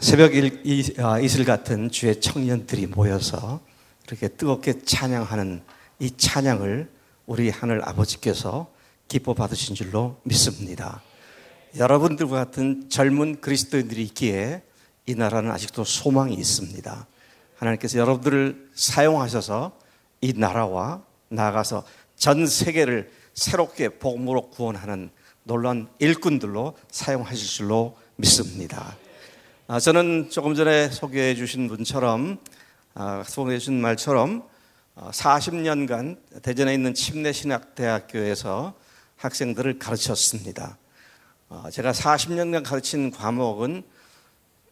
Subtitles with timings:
[0.00, 3.60] 새벽 일, 아, 이슬 같은 주의 청년들이 모여서
[4.06, 5.62] 이렇게 뜨겁게 찬양하는
[5.98, 6.90] 이 찬양을
[7.26, 8.72] 우리 하늘 아버지께서
[9.08, 11.02] 기뻐 받으신 줄로 믿습니다.
[11.76, 14.62] 여러분들과 같은 젊은 그리스도인들이 있기에
[15.04, 17.06] 이 나라는 아직도 소망이 있습니다.
[17.56, 19.72] 하나님께서 여러분들을 사용하셔서
[20.22, 21.84] 이 나라와 나아가서
[22.16, 25.10] 전 세계를 새롭게 복음으로 구원하는
[25.44, 28.96] 놀란 일꾼들로 사용하실 줄로 믿습니다.
[29.72, 32.38] 아, 저는 조금 전에 소개해 주신 분처럼
[32.94, 34.42] 아, 소개해 주신 말처럼
[34.96, 38.74] 40년간 아, 대전에 있는 침례신학대학교에서
[39.14, 40.76] 학생들을 가르쳤습니다.
[41.70, 43.84] 제가 40년간 가르친 과목은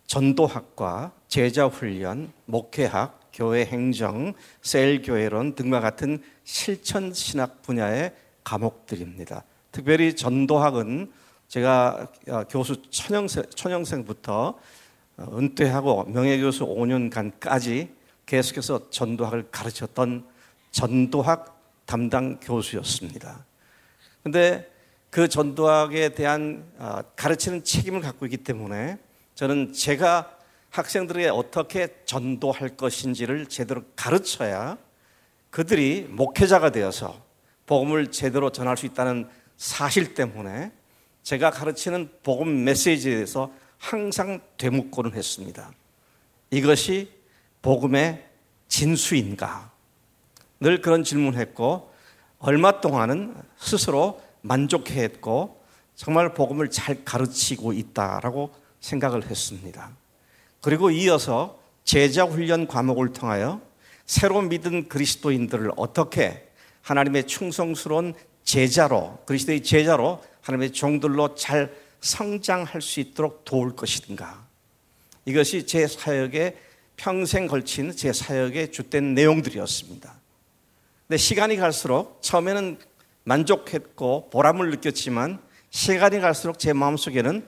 [0.08, 9.44] 전도학과 제자훈련, 목회학, 교회 행정, 셀 교회론 등과 같은 실천 신학 분야의 과목들입니다.
[9.70, 11.12] 특별히 전도학은
[11.46, 12.08] 제가
[12.50, 14.58] 교수 천영생, 천영생부터 어,
[15.20, 17.88] 은퇴하고 명예교수 5년간까지
[18.26, 20.26] 계속해서 전도학을 가르쳤던
[20.70, 23.44] 전도학 담당 교수였습니다.
[24.22, 24.70] 근데
[25.10, 28.98] 그 전도학에 대한 어, 가르치는 책임을 갖고 있기 때문에
[29.34, 30.36] 저는 제가
[30.70, 34.76] 학생들에게 어떻게 전도할 것인지를 제대로 가르쳐야
[35.50, 37.24] 그들이 목회자가 되어서
[37.66, 40.72] 복음을 제대로 전할 수 있다는 사실 때문에
[41.22, 45.72] 제가 가르치는 복음 메시지에 대해서 항상 되묻고는 했습니다.
[46.50, 47.10] 이것이
[47.62, 48.26] 복음의
[48.68, 49.70] 진수인가?
[50.60, 51.92] 늘 그런 질문했고
[52.40, 55.62] 얼마 동안은 스스로 만족해했고
[55.94, 59.90] 정말 복음을 잘 가르치고 있다라고 생각을 했습니다.
[60.60, 63.60] 그리고 이어서 제자 훈련 과목을 통하여
[64.06, 66.48] 새로 믿은 그리스도인들을 어떻게
[66.82, 74.46] 하나님의 충성스러운 제자로 그리스도의 제자로 하나님의 종들로 잘 성장할 수 있도록 도울 것인가?
[75.24, 76.56] 이것이 제 사역에
[76.96, 80.14] 평생 걸친 제 사역의 주된 내용들이었습니다.
[81.06, 82.78] 근데 시간이 갈수록 처음에는
[83.24, 85.38] 만족했고 보람을 느꼈지만
[85.70, 87.46] 시간이 갈수록 제 마음속에는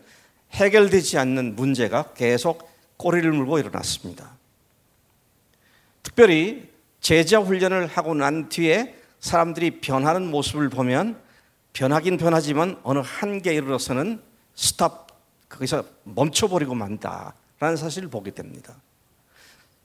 [0.53, 4.37] 해결되지 않는 문제가 계속 꼬리를 물고 일어났습니다.
[6.03, 11.21] 특별히 제자 훈련을 하고 난 뒤에 사람들이 변하는 모습을 보면
[11.73, 14.21] 변하긴 변하지만 어느 한계에 이르러서는
[14.61, 15.07] 스탑,
[15.49, 18.77] 거기서 멈춰버리고 만다라는 사실을 보게 됩니다.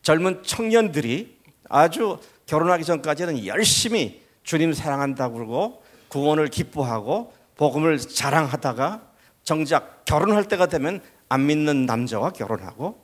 [0.01, 9.01] 젊은 청년들이 아주 결혼하기 전까지는 열심히 주님 사랑한다고 그러고 구원을 기뻐하고 복음을 자랑하다가
[9.43, 12.99] 정작 결혼할 때가 되면 안 믿는 남자와 결혼하고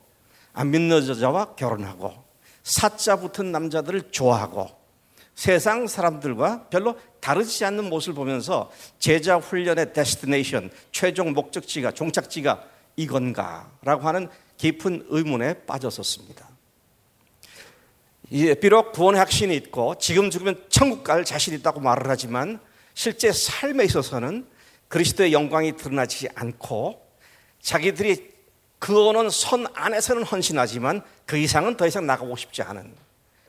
[0.52, 2.12] 안 믿는 여자와 결혼하고
[2.62, 4.68] 사자 붙은 남자들을 좋아하고
[5.34, 12.64] 세상 사람들과 별로 다르지 않는 모습을 보면서 제자 훈련의 데스티네이션, 최종 목적지가, 종착지가
[12.96, 16.48] 이건가라고 하는 깊은 의문에 빠졌었습니다.
[18.60, 22.58] 비록 구원의 확신이 있고 지금 죽으면 천국 갈 자신이 있다고 말을 하지만
[22.92, 24.48] 실제 삶에 있어서는
[24.88, 27.06] 그리스도의 영광이 드러나지 않고
[27.60, 28.32] 자기들이
[28.80, 32.92] 그어놓은 선 안에서는 헌신하지만 그 이상은 더 이상 나가고 싶지 않은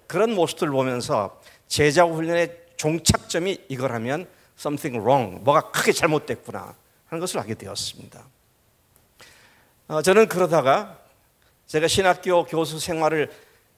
[0.06, 4.28] 그런 모습들을 보면서 제자 훈련의 종착점이 이거라면
[4.60, 8.26] something wrong, 뭐가 크게 잘못됐구나 하는 것을 알게 되었습니다.
[9.88, 11.00] 어, 저는 그러다가
[11.66, 13.32] 제가 신학교 교수 생활을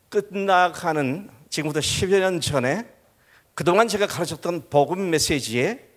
[0.10, 2.88] 끝나가는 지금부터 10여 년 전에
[3.54, 5.88] 그동안 제가 가르쳤던 복음 메시지에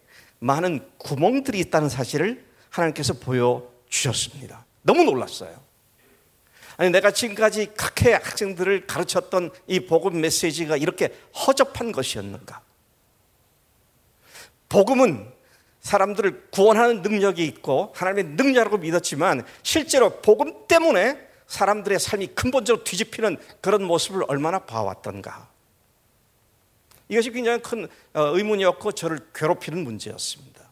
[0.41, 4.67] 많은 구멍들이 있다는 사실을 하나님께서 보여주셨습니다.
[4.83, 5.59] 너무 놀랐어요.
[6.77, 12.68] 아니 내가 지금까지 각해 학생들을 가르쳤던 이 복음 메시지가 이렇게 허접한 것이었는가?
[14.69, 15.33] 복음은
[15.81, 23.84] 사람들을 구원하는 능력이 있고 하나님의 능력이라고 믿었지만 실제로 복음 때문에 사람들의 삶이 근본적으로 뒤집히는 그런
[23.84, 25.49] 모습을 얼마나 봐왔던가.
[27.09, 30.68] 이것이 굉장히 큰 어, 의문이었고 저를 괴롭히는 문제였습니다.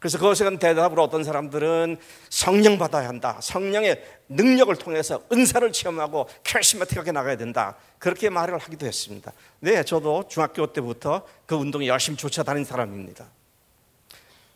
[0.00, 1.98] 그래서 그것에 대한 대답으로 어떤 사람들은
[2.30, 3.38] 성령 받아야 한다.
[3.42, 7.76] 성령의 능력을 통해서 은사를 체험하고 캐리스마틱하게 나가야 된다.
[7.98, 9.30] 그렇게 말을 하기도 했습니다.
[9.60, 13.26] 네, 저도 중학교 때부터 그 운동에 열심히 쫓아다닌 사람입니다.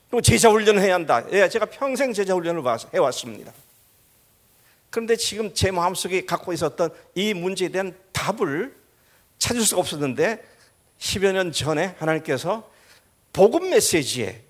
[0.08, 1.22] 그리고 제자 훈련을 해야 한다.
[1.30, 2.62] 예, 제가 평생 제자 훈련을
[2.94, 3.52] 해왔습니다.
[4.88, 8.74] 그런데 지금 제 마음속에 갖고 있었던 이 문제에 대한 답을
[9.38, 10.42] 찾을 수가 없었는데
[10.98, 12.70] 10여 년 전에 하나님께서
[13.32, 14.44] 복음 메시지에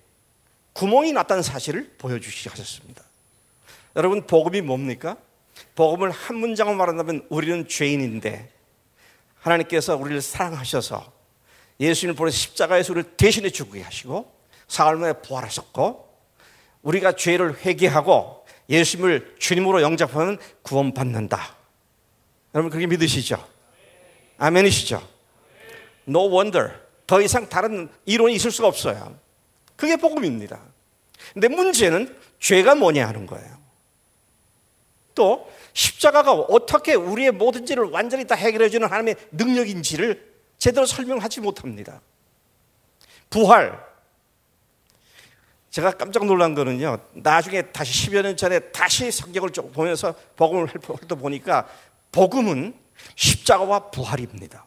[0.75, 3.01] 구멍이 났다는 사실을 보여주시 하셨습니다.
[3.95, 5.15] 여러분, 복음이 뭡니까?
[5.73, 8.51] 복음을 한 문장으로 말한다면 우리는 죄인인데
[9.39, 11.13] 하나님께서 우리를 사랑하셔서
[11.79, 14.33] 예수님을 보내 십자가에서 우리를 대신해 죽게 하시고
[14.77, 16.13] 만에 부활하셨고
[16.81, 21.55] 우리가 죄를 회개하고 예수님을 주님으로 영접하면 구원받는다.
[22.53, 23.45] 여러분 그렇게 믿으시죠?
[24.37, 25.01] 아멘이시죠?
[26.07, 26.73] No wonder.
[27.07, 29.24] 더 이상 다른 이론이 있을 수가 없어요.
[29.75, 30.59] 그게 복음입니다.
[31.33, 33.55] 근데 문제는 죄가 뭐냐 하는 거예요.
[35.13, 42.01] 또 십자가가 어떻게 우리의 모든 죄를 완전히 다 해결해 주는 하나님의 능력인지를 제대로 설명하지 못합니다.
[43.29, 43.83] 부활.
[45.69, 46.99] 제가 깜짝 놀란 거는요.
[47.13, 51.67] 나중에 다시 10여 년 전에 다시 성경을 좀 보면서 복음을 훑어보니까
[52.11, 52.73] 복음은
[53.15, 54.65] 십자가와 부활입니다.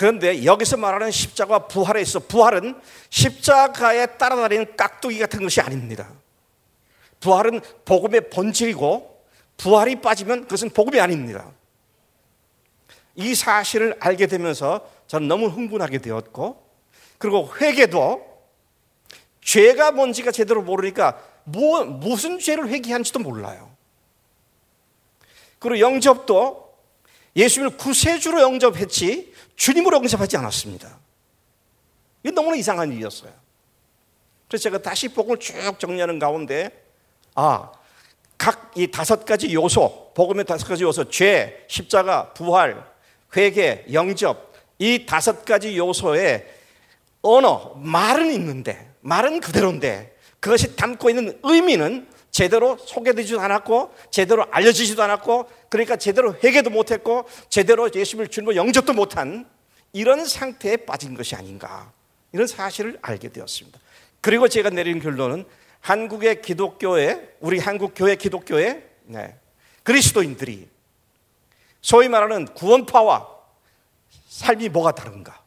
[0.00, 2.74] 그런데 여기서 말하는 십자가와 부활에 있어 부활은
[3.10, 6.08] 십자가에 따라다니는 깍두기 같은 것이 아닙니다.
[7.20, 9.24] 부활은 복음의 본질이고
[9.58, 11.52] 부활이 빠지면 그것은 복음이 아닙니다.
[13.14, 16.66] 이 사실을 알게 되면서 저는 너무 흥분하게 되었고
[17.18, 18.26] 그리고 회개도
[19.42, 23.70] 죄가 뭔지가 제대로 모르니까 뭐, 무슨 죄를 회개한지도 몰라요.
[25.58, 26.70] 그리고 영접도
[27.36, 29.30] 예수님을 구세주로 영접했지
[29.60, 30.98] 주님으로 영접하지 않았습니다.
[32.22, 33.30] 이게 너무나 이상한 일이었어요.
[34.48, 36.70] 그래서 제가 다시 복음을 쭉 정리하는 가운데
[37.34, 37.70] 아,
[38.38, 42.84] 각 이 다섯 가지 요소, 복음의 다섯 가지 요소, 죄, 십자가, 부활,
[43.36, 46.46] 회개, 영접 이 다섯 가지 요소에
[47.22, 55.50] 언어, 말은 있는데 말은 그대로인데 그것이 담고 있는 의미는 제대로 소개되지도 않았고 제대로 알려지지도 않았고
[55.68, 59.48] 그러니까 제대로 회개도 못했고 제대로 예수님을 주님으로 영접도 못한
[59.92, 61.92] 이런 상태에 빠진 것이 아닌가
[62.32, 63.78] 이런 사실을 알게 되었습니다.
[64.20, 65.44] 그리고 제가 내린 결론은
[65.80, 69.36] 한국의 기독교회 우리 한국 교회 기독교회 네,
[69.82, 70.68] 그리스도인들이
[71.80, 73.26] 소위 말하는 구원파와
[74.28, 75.42] 삶이 뭐가 다른가?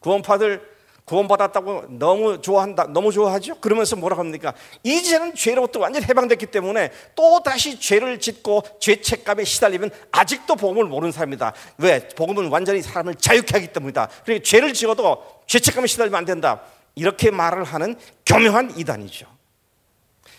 [0.00, 0.68] 구원파들
[1.10, 3.56] 구원받았다고 너무 좋아한다, 너무 좋아하죠?
[3.56, 4.54] 그러면서 뭐라 합니까?
[4.84, 11.52] 이제는 죄로부터 완전히 해방됐기 때문에 또 다시 죄를 짓고 죄책감에 시달리면 아직도 복음을 모르는 사람이다.
[11.78, 12.08] 왜?
[12.10, 14.08] 복음은 완전히 사람을 자유케 하기 때문이다.
[14.24, 16.60] 그러니까 죄를 지어도 죄책감에 시달리면 안 된다.
[16.94, 19.26] 이렇게 말을 하는 교묘한 이단이죠.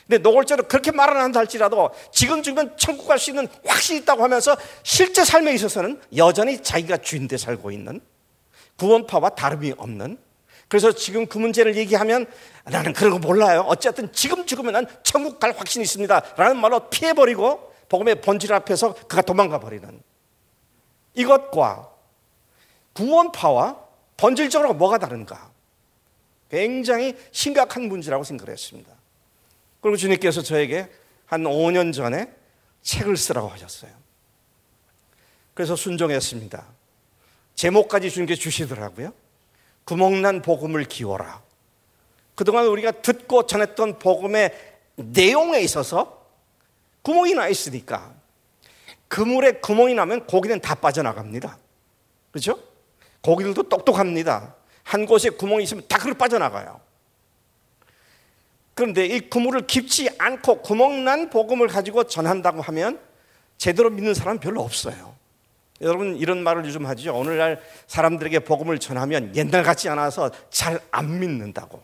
[0.07, 4.55] 근데 노골적으로 그렇게 말을 한다 할지라도 지금 지금 천국 갈 수 있는 확신이 있다고 하면서
[4.83, 7.99] 실제 삶에 있어서는 여전히 자기가 주인돼 살고 있는
[8.77, 10.30] 구원파와 다름이 없는
[10.71, 12.25] 그래서 지금 그 문제를 얘기하면
[12.63, 13.65] 나는 그런 거 몰라요.
[13.67, 16.35] 어쨌든 지금 죽으면 난 천국 갈 확신이 있습니다.
[16.37, 20.01] 라는 말로 피해버리고 복음의 본질 앞에서 그가 도망가 버리는
[21.13, 21.91] 이것과
[22.93, 23.81] 구원파와
[24.15, 25.51] 본질적으로 뭐가 다른가?
[26.49, 28.93] 굉장히 심각한 문제라고 생각을 했습니다.
[29.81, 30.89] 그리고 주님께서 저에게
[31.25, 32.31] 한 5년 전에
[32.81, 33.91] 책을 쓰라고 하셨어요.
[35.53, 36.65] 그래서 순종했습니다.
[37.55, 39.11] 제목까지 주님께 주시더라고요.
[39.85, 41.41] 구멍난 복음을 기워라.
[42.35, 44.51] 그동안 우리가 듣고 전했던 복음의
[44.95, 46.25] 내용에 있어서
[47.01, 48.13] 구멍이 나 있으니까
[49.07, 51.57] 그물에 구멍이 나면 고기는 다 빠져나갑니다.
[52.31, 52.59] 그렇죠?
[53.21, 54.55] 고기들도 똑똑합니다.
[54.83, 56.79] 한 곳에 구멍이 있으면 다 그걸 빠져나가요.
[58.73, 62.99] 그런데 이 그물을 깊지 않고 구멍난 복음을 가지고 전한다고 하면
[63.57, 65.15] 제대로 믿는 사람 별로 없어요.
[65.81, 67.15] 여러분 이런 말을 요즘 하죠.
[67.15, 71.81] 오늘날 사람들에게 복음을 전하면 옛날 같지 않아서 잘 안 믿는다고.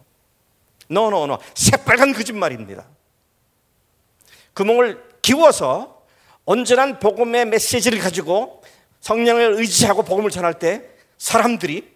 [0.89, 2.85] 노노노 새빨간 거짓말입니다.
[4.53, 6.05] 구멍을 기워서
[6.45, 8.61] 온전한 복음의 메시지를 가지고
[9.01, 11.91] 성령을 의지하고 복음을 전할 때 사람들이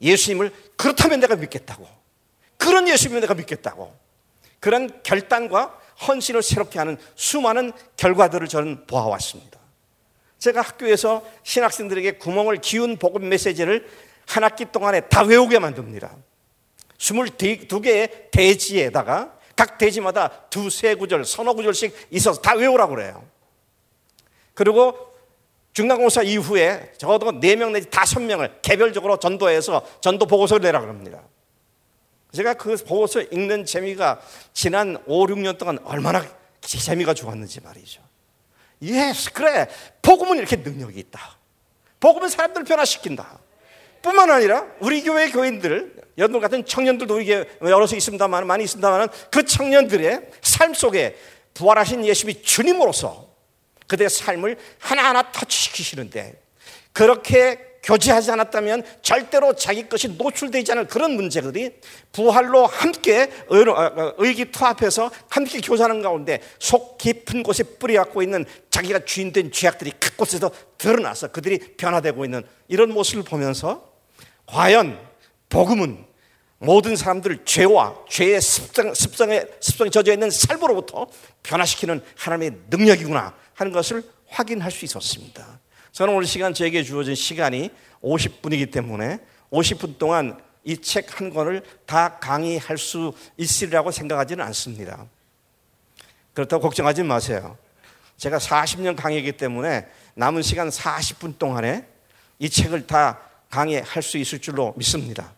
[0.00, 1.86] 예수님을 그렇다면 내가 믿겠다고.
[2.56, 3.94] 그런 예수님을 내가 믿겠다고.
[4.60, 9.53] 그런 결단과 헌신을 새롭게 하는 수많은 결과들을 저는 보아왔습니다.
[10.44, 13.88] 제가 학교에서 신학생들에게 구멍을 기운 복음 메시지를
[14.26, 16.14] 한 학기 동안에 다 외우게 만듭니다.
[16.98, 23.26] 22개의 대지에다가 각 대지마다 두세 구절, 서너 구절씩 있어서 다 외우라고 그래요.
[24.52, 25.14] 그리고
[25.72, 31.22] 중간고사 이후에 적어도 4명 내지 5명을 개별적으로 전도해서 전도 보고서를 내라 그럽니다.
[32.32, 34.20] 제가 그 보고서 읽는 재미가
[34.52, 36.22] 지난 5, 6년 동안 얼마나
[36.60, 38.13] 재미가 좋았는지 말이죠.
[38.82, 39.68] Yes, 그래.
[40.02, 41.38] 복음은 이렇게 능력이 있다.
[42.00, 43.38] 복음은 사람들을 변화시킨다.
[44.02, 49.44] 뿐만 아니라 우리 교회 교인들, 여러분 같은 청년들도 우리 교회 여럿이 있습니다만, 많이 있습니다만, 그
[49.44, 51.16] 청년들의 삶 속에
[51.54, 53.30] 부활하신 예수님이 주님으로서
[53.86, 56.40] 그들의 삶을 하나하나 터치시키시는데,
[56.92, 61.70] 그렇게 교제하지 않았다면 절대로 자기 것이 노출되지 않을 그런 문제들이
[62.12, 69.52] 부활로 함께 어, 어, 의기투합해서 함께 교제하는 가운데 속 깊은 곳에 뿌리갖고 있는 자기가 주인된
[69.52, 73.92] 죄악들이 각곳에서 드러나서 그들이 변화되고 있는 이런 모습을 보면서
[74.46, 74.98] 과연
[75.50, 76.06] 복음은
[76.58, 81.06] 모든 사람들을 죄와 죄의 습성, 습성에, 습성에 젖어 있는 삶으로부터
[81.42, 85.60] 변화시키는 하나님의 능력이구나 하는 것을 확인할 수 있었습니다.
[85.94, 87.70] 저는 오늘 시간 저에게 주어진 시간이
[88.02, 89.20] 50분이기 때문에
[89.52, 95.06] 50분 동안 이 책 한 권을 다 강의할 수 있으리라고 생각하지는 않습니다.
[96.32, 97.56] 그렇다고 걱정하지 마세요.
[98.16, 101.86] 제가 40년 강의이기 때문에 남은 시간 40분 동안에
[102.40, 103.20] 이 책을 다
[103.50, 105.32] 강의할 수 있을 줄로 믿습니다.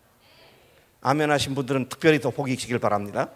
[1.01, 3.29] 아멘 하신 분들은 특별히 더 복이 있기를 바랍니다.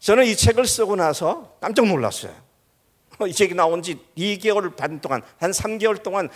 [0.00, 2.47] 저는 이 책을 쓰고 나서 깜짝 놀랐어요.
[3.26, 6.28] 이 책이 나온 지 2개월 반 동안, 한 3개월 동안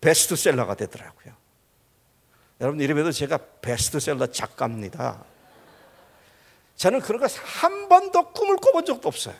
[0.00, 1.34] 베스트셀러가 되더라고요.
[2.60, 5.24] 여러분 이름에도 제가 베스트셀러 작가입니다.
[6.76, 9.34] 저는 그런 거 한 번도 꿈을 꿔본 적도 없어요.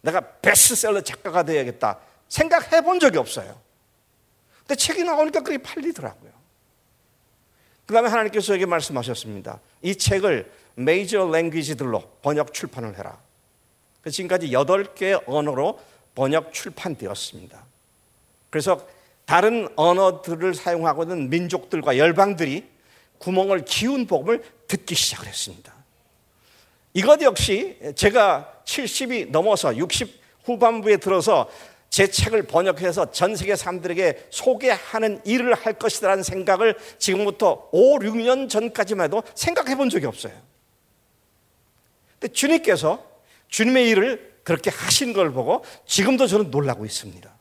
[0.00, 1.98] 내가 베스트셀러 작가가 되어야겠다
[2.28, 3.60] 생각해 본 적이 없어요.
[4.60, 6.32] 근데 책이 나오니까 그게 팔리더라고요.
[7.86, 9.60] 그 다음에 하나님께서 저에게 말씀하셨습니다.
[9.82, 13.18] 이 책을 메이저 랭귀지들로 번역 출판을 해라.
[14.06, 15.80] 그 지금까지 8개의 언어로
[16.14, 17.66] 번역 출판되었습니다.
[18.50, 18.86] 그래서
[19.24, 22.68] 다른 언어들을 사용하고 있는 민족들과 열방들이
[23.18, 25.74] 구멍을 기운 복음을 듣기 시작을 했습니다.
[26.94, 31.50] 이것 역시 제가 70이 넘어서 60 후반부에 들어서
[31.90, 39.06] 제 책을 번역해서 전 세계 사람들에게 소개하는 일을 할 것이라는 생각을 지금부터 5, 6년 전까지만
[39.06, 40.32] 해도 생각해 본 적이 없어요.
[42.20, 43.15] 근데 주님께서
[43.48, 47.34] 주님의 일을 그렇게 하신 걸 보고 지금도 저는 놀라고 있습니다.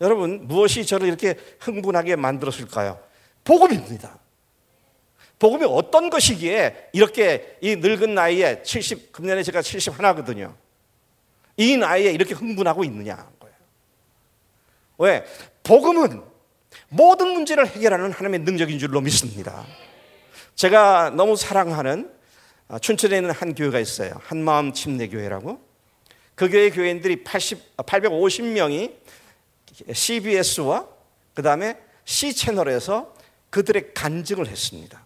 [0.00, 3.00] 여러분, 무엇이 저를 이렇게 흥분하게 만들었을까요?
[3.44, 4.18] 복음입니다.
[5.38, 10.54] 복음이 어떤 것이기에 이렇게 이 늙은 나이에 70, 금년에 제가 71거든요.
[11.56, 13.34] 이 나이에 이렇게 흥분하고 있느냐.
[14.98, 15.24] 왜?
[15.62, 16.22] 복음은
[16.88, 19.64] 모든 문제를 해결하는 하나님의 능력인 줄로 믿습니다.
[20.54, 22.13] 제가 너무 사랑하는 아,
[22.80, 24.12] 춘천에 있는 한 교회가 있어요.
[24.22, 25.60] 한마음 침례교회라고.
[26.34, 28.94] 그 교회 교인들이 80, 850명이
[29.92, 30.88] CBS와
[31.34, 33.14] 그 다음에 C채널에서
[33.50, 35.04] 그들의 간증을 했습니다.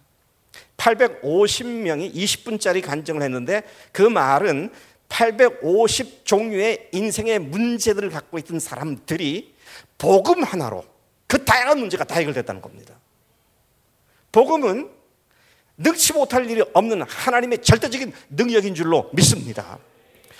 [0.77, 4.71] 850명이 20분짜리 간증을 했는데 그 말은
[5.09, 9.53] 850 종류의 인생의 문제들을 갖고 있던 사람들이
[9.97, 10.85] 복음 하나로
[11.27, 12.95] 그 다양한 문제가 다 해결됐다는 겁니다.
[14.31, 14.89] 복음은
[15.79, 19.79] 능치 못할 일이 없는 하나님의 절대적인 능력인 줄로 믿습니다.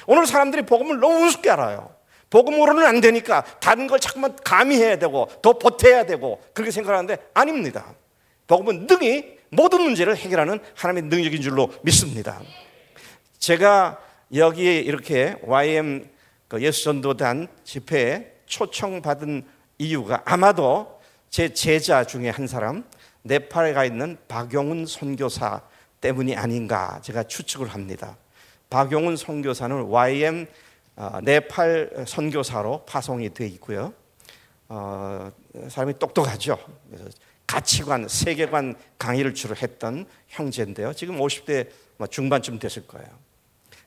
[0.05, 1.89] 오늘 사람들이 복음을 너무 우습게 알아요.
[2.29, 7.95] 복음으로는 안 되니까 다른 걸 자꾸만 가미해야 되고 더 보태야 되고 그렇게 생각하는데 아닙니다.
[8.47, 12.39] 복음은 능히 모든 문제를 해결하는 하나님의 능력인 줄로 믿습니다.
[13.39, 13.99] 제가
[14.33, 16.07] 여기에 이렇게 YM
[16.47, 19.45] 그 예수전도단 집회에 초청받은
[19.77, 22.83] 이유가 아마도 제 제자 중에 한 사람
[23.23, 25.61] 네팔에 가 있는 박용훈 선교사
[26.01, 28.17] 때문이 아닌가 제가 추측을 합니다.
[28.69, 30.47] 박용훈 선교사는 YM
[30.95, 33.93] 어, 네팔 선교사로 파송이 되어 있고요.
[34.67, 35.31] 어,
[35.69, 36.57] 사람이 똑똑하죠.
[37.47, 40.93] 가치관, 세계관 강의를 주로 했던 형제인데요.
[40.93, 43.07] 지금 50대 뭐 중반쯤 됐을 거예요.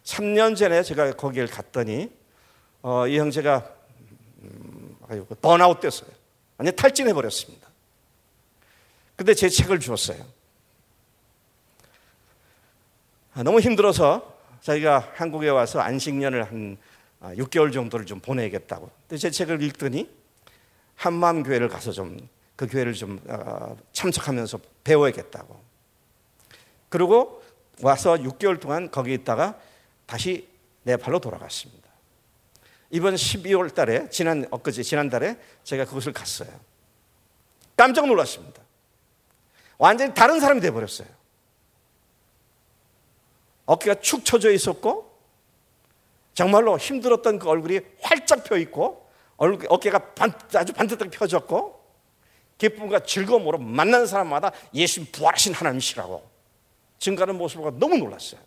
[0.04, 2.10] 3년 전에 제가 거기를 갔더니
[2.82, 3.70] 어, 이 형제가
[5.08, 6.10] 그 번아웃 됐어요.
[6.58, 7.61] 완전 탈진해 버렸습니다.
[9.22, 10.24] 근데 제 책을 주었어요.
[13.34, 16.76] 아, 너무 힘들어서 자기가 한국에 와서 안식년을 한
[17.22, 18.90] 6개월 아, 정도를 좀 보내야겠다고.
[19.08, 20.08] 근데 제 책을 읽더니
[20.96, 22.18] 한마음 교회를 가서 좀
[22.62, 25.60] 그 교회를 좀 아, 참석하면서 배워야겠다고.
[26.88, 27.42] 그리고
[27.80, 29.58] 와서 6개월 동안 거기 있다가
[30.06, 30.48] 다시
[30.84, 31.90] 네팔로 돌아갔습니다.
[32.90, 36.50] 이번 12월 달에 지난 엊그제 지난달에 제가 그곳을 갔어요.
[37.76, 38.61] 깜짝 놀랐습니다.
[39.82, 41.08] 완전히 다른 사람이 돼 버렸어요.
[43.66, 45.10] 어깨가 축 처져 있었고
[46.34, 50.14] 정말로 힘들었던 그 얼굴이 활짝 펴 있고 어깨가
[50.54, 51.84] 아주 반듯하게 펴졌고
[52.58, 56.30] 기쁨과 즐거움으로 만나는 사람마다 예수님 부활하신 하나님이시라고
[57.00, 58.40] 증가하는 보고 너무 놀랐어요.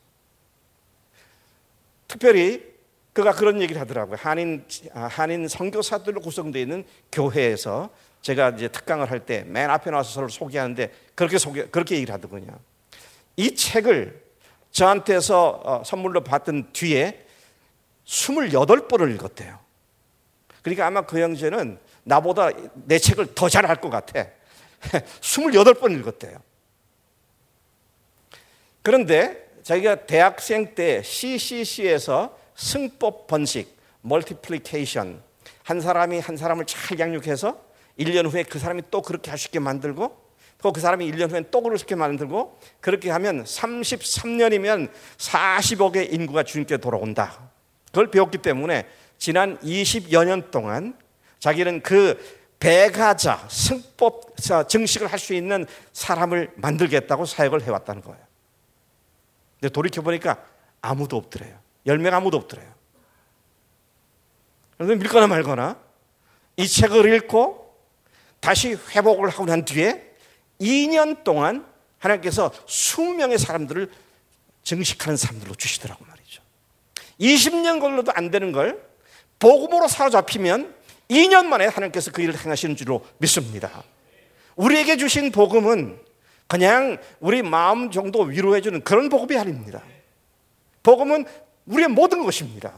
[2.08, 2.75] 특별히
[3.16, 4.18] 그가 그런 얘기를 하더라고요.
[4.20, 7.90] 한인 아, 한인 선교사들로 구성되어 있는 교회에서
[8.22, 12.52] 제가 이제 특강을 할 때 맨 앞에 나와서 서로 소개하는데 그렇게 소개 그렇게 얘기를 하더군요.
[13.38, 14.22] 이 책을
[14.72, 17.26] 저한테서 어, 선물로 받은 뒤에
[18.06, 19.60] 28번을 읽었대요.
[20.62, 24.28] 그러니까 아마 그 형제는 나보다 내 책을 더 잘 알 것 같아.
[25.22, 26.38] 28번 읽었대요.
[28.82, 35.22] 그런데 자기가 대학생 때 CCC에서 승법 번식, 멀티플리케이션.
[35.64, 37.60] 한 사람이 한 사람을 잘 양육해서
[38.00, 40.26] 1년 후에 그 사람이 또 그렇게 있게 만들고
[40.74, 47.52] 그 사람이 1년 후엔 또 그렇게 만들고 그렇게 하면 33년이면 40억의 인구가 주님께 돌아온다.
[47.88, 48.88] 그걸 배웠기 때문에
[49.20, 50.98] 지난 20여 년 동안
[51.40, 52.18] 자기는 그
[52.60, 54.36] 배가자 승법
[54.68, 58.20] 증식을 할 수 있는 사람을 만들겠다고 사역을 해왔다는 거예요.
[59.60, 60.44] 근데 돌이켜 보니까
[60.82, 61.65] 아무도 없더래요.
[61.86, 62.74] 열매가 아무도 없더래요.
[64.78, 65.80] 그래서 믿거나 말거나
[66.58, 67.76] 이 책을 읽고
[68.40, 70.16] 다시 회복을 하고 난 뒤에
[70.60, 71.66] 2년 동안
[72.00, 73.92] 하나님께서 수명의 사람들을
[74.64, 76.42] 증식하는 사람들로 주시더라고 말이죠.
[77.20, 78.84] 20년 걸려도 안 되는 걸
[79.40, 80.74] 복음으로 사로잡히면
[81.10, 83.84] 2년 만에 하나님께서 그 일을 행하시는 줄로 믿습니다.
[84.56, 86.00] 우리에게 주신 복음은
[86.48, 89.82] 그냥 우리 마음 정도 위로해주는 그런 복음이 아닙니다.
[90.84, 91.26] 복음은
[91.66, 92.74] 우리의 모든 것입니다.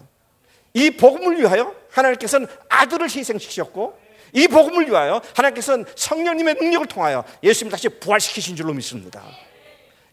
[0.73, 3.97] 이 복음을 위하여 하나님께서는 아들을 희생시켰고
[4.33, 9.23] 이 복음을 위하여 하나님께서는 성령님의 능력을 통하여 예수님 다시 부활시키신 줄로 믿습니다.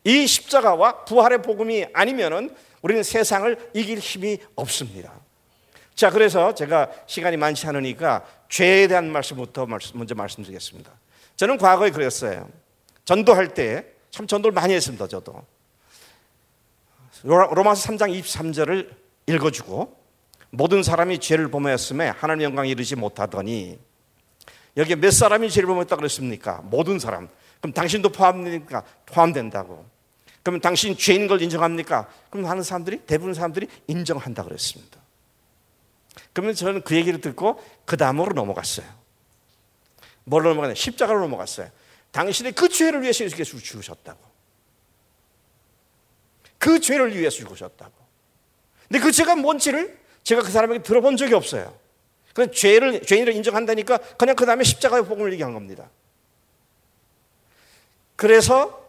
[0.04, 5.12] 이 십자가와 부활의 복음이 아니면은 우리는 세상을 이길 힘이 없습니다.
[5.94, 10.90] 자, 그래서 제가 시간이 많지 않으니까 죄에 대한 말씀부터 먼저 말씀드리겠습니다.
[11.36, 12.48] 저는 과거에 그랬어요.
[13.04, 15.44] 전도할 때 참 전도를 많이 했습니다, 저도.
[17.24, 18.90] 로마서 3장 23절을
[19.26, 19.96] 읽어주고
[20.50, 23.78] 모든 사람이 죄를 범하였음에 하나님 영광 이르지 못하더니
[24.76, 26.60] 여기에 몇 사람이 죄를 범했다 그랬습니까?
[26.64, 27.28] 모든 사람.
[27.60, 29.86] 그럼 당신도 포함되니까 포함된다고.
[30.42, 32.08] 그러면 당신 죄인 걸 인정합니까?
[32.28, 35.00] 그럼 하는 사람들이 대부분 사람들이 인정한다 그랬습니다.
[36.34, 38.86] 그러면 저는 그 얘기를 듣고 그 다음으로 넘어갔어요.
[40.24, 40.74] 뭘 넘어갔냐?
[40.74, 41.70] 십자가로 넘어갔어요.
[42.10, 44.33] 당신의 그 죄를 위해서 예수께서 죽으셨다고.
[46.58, 47.92] 그 죄를 위해서 죽으셨다고.
[48.88, 51.78] 근데 그 죄가 뭔지를 제가 그 사람에게 들어본 적이 없어요.
[52.32, 55.88] 그 죄를 죄인을 인정한다니까 그냥 그 다음에 십자가의 복음을 얘기한 겁니다.
[58.16, 58.82] 그래서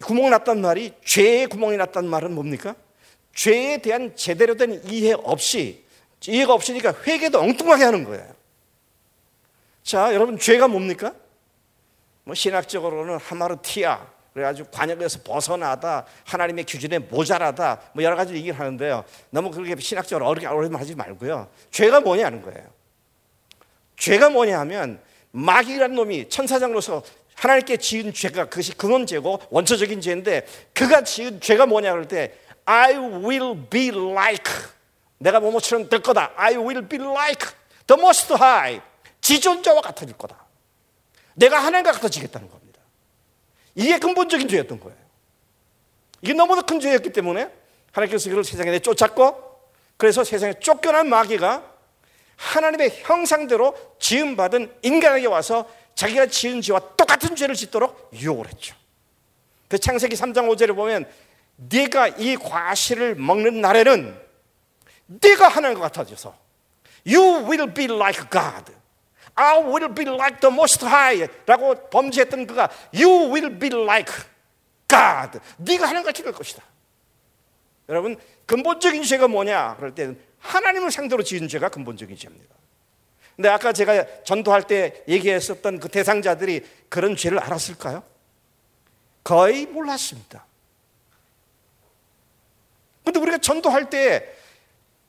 [0.00, 2.74] 구멍 났단 말이 죄의 구멍이 났단 말은 뭡니까?
[3.34, 5.84] 죄에 대한 제대로 된 이해 없이
[6.26, 8.34] 이해가 없으니까 회개도 엉뚱하게 하는 거예요.
[9.82, 11.14] 자, 여러분 죄가 뭡니까?
[12.24, 19.04] 뭐 신학적으로는 하마르티아 그래가지고 관역에서 벗어나다 하나님의 기준에 모자라다 뭐 여러 가지 얘기를 하는데요.
[19.30, 21.48] 너무 그렇게 신학적으로 어렵게 어렵게 하지 말고요.
[21.70, 22.66] 죄가 뭐냐는 거예요.
[23.96, 27.04] 죄가 뭐냐 하면 마귀라는 놈이 천사장로서
[27.36, 33.68] 하나님께 지은 죄가 그것이 근원죄고 원초적인 죄인데 그가 지은 죄가 뭐냐 그럴 때 I will
[33.70, 34.52] be like
[35.18, 36.32] 내가 뭐뭐처럼 될 거다.
[36.36, 37.46] I will be like
[37.86, 38.82] the most high
[39.20, 40.44] 지존자와 같아질 거다.
[41.34, 42.63] 내가 하나님과 같아지겠다는 겁니다.
[43.74, 44.96] 이게 근본적인 죄였던 거예요.
[46.22, 47.50] 이게 너무나 큰 죄였기 때문에
[47.92, 49.60] 하나님께서 그를 세상에 내 쫓았고
[49.96, 51.74] 그래서 세상에 쫓겨난 마귀가
[52.36, 58.74] 하나님의 형상대로 지음받은 인간에게 와서 자기가 지은 죄와 똑같은 죄를 짓도록 유혹을 했죠.
[59.68, 61.08] 그 창세기 3장 5절에 보면
[61.56, 64.18] 네가 이 과실을 먹는 날에는
[65.06, 66.36] 네가 하나님과 같아져서
[67.06, 68.72] You will be like God.
[69.34, 74.12] I will be like the most high 라고 범죄했던 그가 You will be like
[74.88, 75.40] God.
[75.58, 76.62] 네가 하나님 같이 될 것이다.
[77.88, 78.16] 여러분
[78.46, 79.76] 근본적인 죄가 뭐냐?
[79.76, 82.54] 그럴 때는 하나님을 상대로 지은 죄가 근본적인 죄입니다.
[83.36, 88.04] 근데 아까 제가 전도할 때 얘기했었던 그 대상자들이 그런 죄를 알았을까요?
[89.24, 90.46] 거의 몰랐습니다.
[93.02, 94.34] 근데 우리가 전도할 때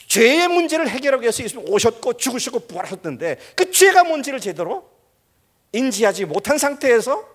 [0.07, 4.89] 죄의 문제를 해결하기 위해서 예수님 오셨고 죽으시고 부활하셨는데 그 죄가 뭔지를 제대로
[5.73, 7.27] 인지하지 못한 상태에서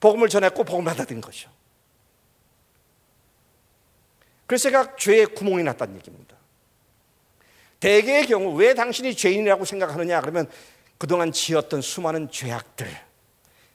[0.00, 1.50] 복음을 전했고 복음을 받아들인 것이죠.
[4.46, 6.34] 그래서 제가 죄의 구멍이 났다는 얘기입니다.
[7.78, 10.50] 대개의 경우 왜 당신이 죄인이라고 생각하느냐 그러면
[10.96, 12.88] 그동안 지었던 수많은 죄악들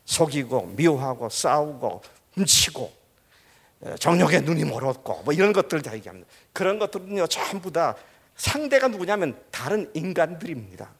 [0.05, 2.01] 속이고 미워하고 싸우고
[2.33, 2.93] 훔치고
[3.99, 6.27] 정욕에 눈이 멀었고 뭐 이런 것들 다 얘기합니다.
[6.51, 7.95] 그런 것들은요 전부 다
[8.35, 10.96] 상대가 누구냐면 다른 인간들입니다.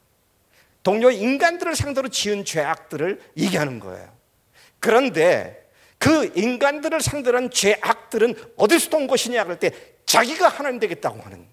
[0.88, 4.10] 동료 인간들을 상대로 지은 죄악들을 얘기하는 거예요.
[4.80, 9.72] 그런데 그 인간들을 상대로 한 죄악들은 어디서 온 것이냐 그럴 때
[10.06, 11.46] 자기가 하나님 되겠다고 하는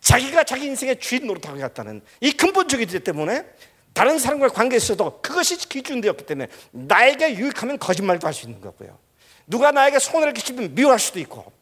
[0.00, 3.46] 자기가 자기 인생의 주인 노릇하겠다는 이 근본적인 죄 때문에
[3.92, 8.98] 다른 사람과의 관계에 있어도 그것이 기준되었기 때문에 나에게 유익하면 거짓말도 할 수 있는 거고요.
[9.46, 11.52] 누가 나에게 손해를 끼치면 미워할 수도 있고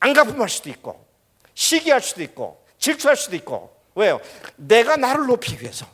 [0.00, 1.06] 안갚음할 수도 있고
[1.54, 4.20] 시기할 수도 있고 질투할 수도 있고 왜요?
[4.56, 5.86] 내가 나를 높이기 위해서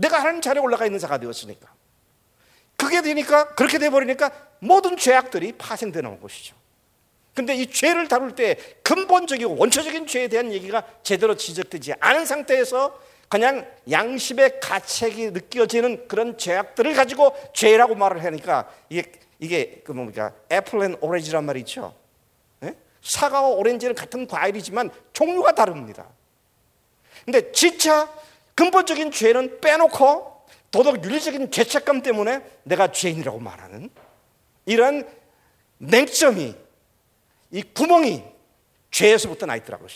[0.00, 1.68] 내가 하나님 자리에 올라가 있는 자가 되었으니까
[2.76, 6.56] 그게 되니까 그렇게 돼 버리니까 모든 죄악들이 파생되는 것이죠.
[7.34, 13.70] 근데 이 죄를 다룰 때 근본적이고 원초적인 죄에 대한 얘기가 제대로 지적되지 않은 상태에서 그냥
[13.88, 20.96] 양심의 가책이 느껴지는 그런 죄악들을 가지고 죄라고 말을 하니까 이게 이게 그 뭡니까 apple and
[21.00, 21.94] orange란 말이 있죠.
[22.62, 22.74] 예?
[23.02, 26.08] 사과와 오렌지는 같은 과일이지만 종류가 다릅니다.
[27.24, 28.10] 근데 진짜
[28.60, 33.88] 근본적인 죄는 빼놓고 도덕 윤리적인 죄책감 때문에 내가 죄인이라고 말하는
[34.66, 35.08] 이런
[35.78, 36.54] 맹점이
[37.52, 38.22] 이 구멍이
[38.90, 39.88] 죄에서부터 나 있더라고요.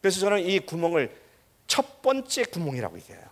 [0.00, 1.12] 그래서 저는 이 구멍을
[1.66, 3.24] 첫 번째 구멍이라고 얘기해요.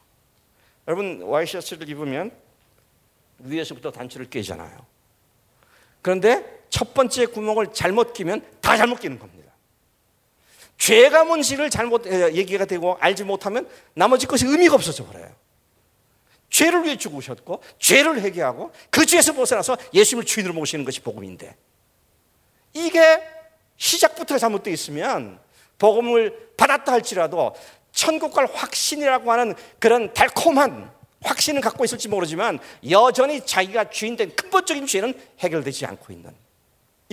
[0.88, 2.32] 여러분 와이셔츠를 입으면
[3.38, 4.84] 위에서부터 단추를 끼잖아요.
[6.02, 9.33] 그런데 첫 번째 구멍을 잘못 끼면 다 잘못 끼는 겁니다.
[10.78, 15.30] 죄가 뭔지를 잘못 얘기가 되고 알지 못하면 나머지 것이 의미가 없어져 버려요.
[16.50, 21.56] 죄를 위해 죽으셨고 죄를 회개하고 그 죄에서 벗어나서 예수님을 주인으로 모시는 것이 복음인데
[22.74, 23.22] 이게
[23.76, 25.40] 시작부터 잘못되어 있으면
[25.78, 27.54] 복음을 받았다 할지라도
[27.92, 32.58] 천국 갈 확신이라고 하는 그런 달콤한 확신을 갖고 있을지 모르지만
[32.90, 36.43] 여전히 자기가 주인된 근본적인 죄는 해결되지 않고 있는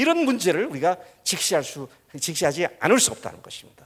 [0.02, 1.88] 이런 문제를 우리가 직시할 수
[2.20, 3.86] 직시하지 않을 수 없다는 것입니다.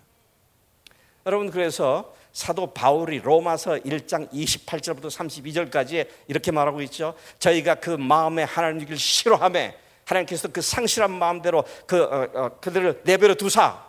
[1.25, 7.15] 여러분 그래서 사도 바울이 로마서 1장 28절부터 32절까지 이렇게 말하고 있죠.
[7.39, 13.83] 저희가 그 마음에 하나님을 싫어함에 하나님께서 그 상실한 마음대로 그 어, 어, 그들을 내버려 두사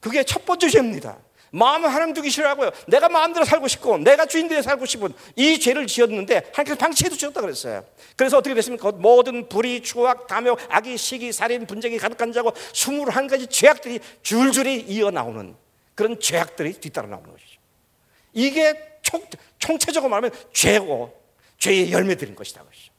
[0.00, 1.18] 그게 첫 번째 죄입니다.
[1.56, 2.70] 마음을 하나님 두기 싫어하고요.
[2.86, 7.82] 내가 마음대로 살고 싶고 내가 주인되어 살고 싶은 이 죄를 지었는데 하나님께서 방치해도 지었다 그랬어요.
[8.14, 8.92] 그래서 어떻게 됐습니까?
[8.92, 15.56] 모든 불의, 추악, 탐욕, 악의, 시기, 살인, 분쟁이 가득한 자고 21가지 죄악들이 줄줄이 이어 나오는
[15.94, 17.58] 그런 죄악들이 뒤따라 나오는 것이죠.
[18.34, 19.24] 이게 총,
[19.58, 21.18] 총체적으로 말하면 죄고
[21.58, 22.62] 죄의 열매들인 것이다.
[22.64, 22.92] 것이죠.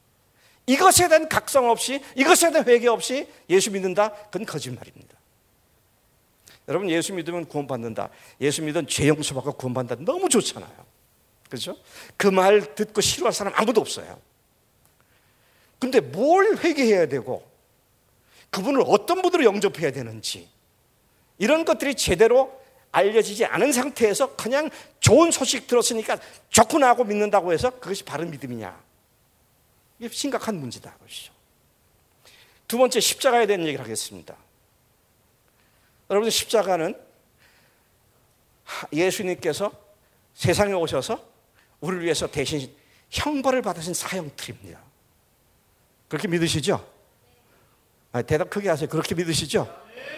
[0.66, 4.10] 이것에 대한 각성 없이 이것에 대한 회개 없이 예수 믿는다?
[4.30, 5.17] 그건 거짓말입니다.
[6.68, 8.10] 여러분 예수 믿으면 구원받는다.
[8.40, 10.04] 예수 믿으면 죄 용서받고 구원받는다.
[10.04, 10.86] 너무 좋잖아요.
[11.48, 11.76] 그렇죠?
[12.16, 14.20] 그 말 듣고 싫어할 사람 아무도 없어요.
[15.78, 17.48] 근데 뭘 회개해야 되고
[18.50, 20.48] 그분을 어떤 분으로 영접해야 되는지
[21.38, 22.58] 이런 것들이 제대로
[22.90, 28.82] 알려지지 않은 상태에서 그냥 좋은 소식 들었으니까 좋구나 하고 믿는다고 해서 그것이 바른 믿음이냐.
[30.00, 30.92] 이게 심각한 문제다.
[30.94, 31.32] 그것이죠.
[32.66, 34.36] 두 번째 십자가에 대한 얘기를 하겠습니다.
[36.10, 36.98] 여러분 십자가는
[38.92, 39.72] 예수님께서
[40.34, 41.26] 세상에 오셔서
[41.80, 42.74] 우리를 위해서 대신
[43.10, 44.80] 형벌을 받으신 사형틀입니다.
[46.08, 46.86] 그렇게 믿으시죠?
[48.12, 48.88] 아, 대답 크게 하세요.
[48.88, 49.68] 그렇게 믿으시죠?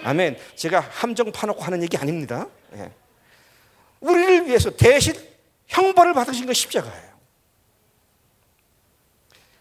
[0.04, 0.38] 아멘.
[0.56, 2.46] 제가 함정 파놓고 하는 얘기 아닙니다.
[2.74, 2.92] 예.
[4.00, 5.14] 우리를 위해서 대신
[5.66, 7.10] 형벌을 받으신 것 십자가예요.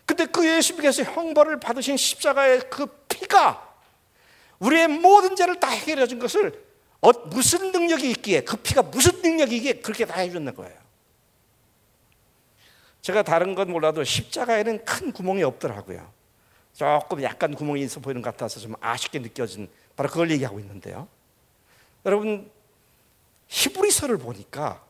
[0.05, 3.68] 근데 그 예수님께서 형벌을 받으신 십자가의 그 피가
[4.59, 6.63] 우리의 모든 죄를 다 해결해 준 것을
[7.01, 10.77] 어, 무슨 능력이 있기에 그 피가 무슨 능력이 있기에 그렇게 다 해주는 거예요.
[13.01, 16.11] 제가 다른 건 몰라도 십자가에는 큰 구멍이 없더라고요.
[16.73, 21.07] 조금 약간 구멍이 있어 보이는 것 같아서 좀 아쉽게 느껴진 바로 그걸 얘기하고 있는데요.
[22.05, 22.49] 여러분
[23.47, 24.83] 히브리서를 보니까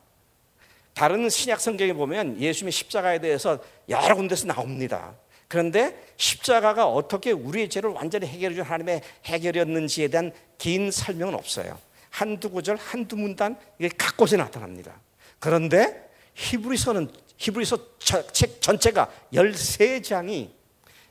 [0.94, 5.16] 다른 신약 성경에 보면 예수님의 십자가에 대해서 여러 군데서 나옵니다.
[5.50, 11.78] 그런데 십자가가 어떻게 우리의 죄를 완전히 해결해 준 하나님의 해결이었는지에 대한 긴 설명은 없어요.
[12.12, 15.02] 한두 구절, 한두 문단 이게 각 곳에 나타납니다.
[15.40, 17.98] 그런데 히브리서는 히브리서
[18.32, 20.52] 책 전체가 13장이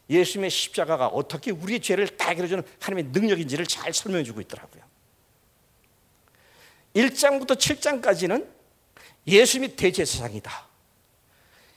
[0.08, 4.82] 예수님의 십자가가 어떻게 우리의 죄를 다 해결해 주는 하나님의 능력인지를 잘 설명해 주고 있더라고요.
[6.94, 8.46] 1장부터 7장까지는
[9.26, 10.68] 예수님이 대제사장이다.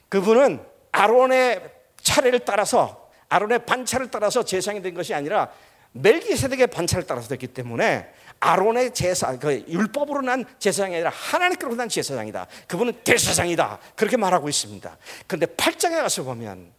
[0.08, 5.50] 그분은 아론의 차례를 따라서 아론의 반차를 따라서 제사장이 된 것이 아니라
[5.92, 12.46] 멜기세덱의 반차를 따라서 됐기 때문에 아론의 제사 그 율법으로 난 제사장이 아니라 하나님께로 난 제사장이다.
[12.66, 13.78] 그분은 대사장이다.
[13.94, 14.96] 그렇게 말하고 있습니다.
[15.26, 16.72] 그런데 8장에 가서 보면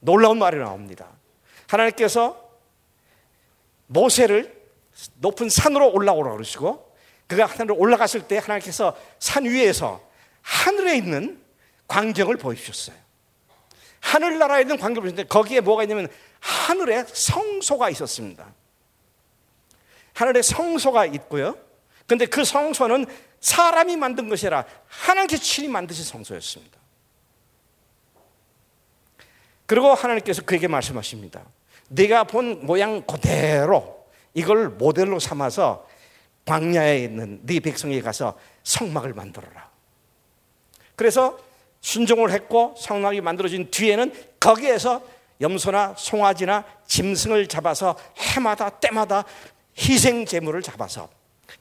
[0.00, 1.06] 놀라운 말이 나옵니다.
[1.68, 2.50] 하나님께서
[3.86, 4.62] 모세를
[5.16, 6.92] 높은 산으로 올라오라 그러시고
[7.26, 10.02] 그가 하늘로 올라갔을 때 하나님께서 산 위에서
[10.42, 11.40] 하늘에 있는
[11.88, 12.96] 광경을 보여주셨어요.
[14.02, 16.08] 하늘나라에 있는 광경을 보셨는데 거기에 뭐가 있냐면
[16.40, 18.52] 하늘에 성소가 있었습니다.
[20.12, 21.56] 하늘에 성소가 있고요.
[22.06, 23.06] 근데 그 성소는
[23.40, 26.78] 사람이 만든 것이 아니라 하나님께서 친히 만드신 성소였습니다.
[29.66, 31.42] 그리고 하나님께서 그에게 말씀하십니다.
[31.88, 35.88] 네가 본 모양 그대로 이걸 모델로 삼아서
[36.44, 39.70] 광야에 있는 네 백성에게 가서 성막을 만들어라.
[40.96, 41.38] 그래서
[41.82, 45.02] 순종을 했고 성막이 만들어진 뒤에는 거기에서
[45.40, 49.24] 염소나 송아지나 짐승을 잡아서 해마다 때마다
[49.76, 51.10] 희생 제물을 잡아서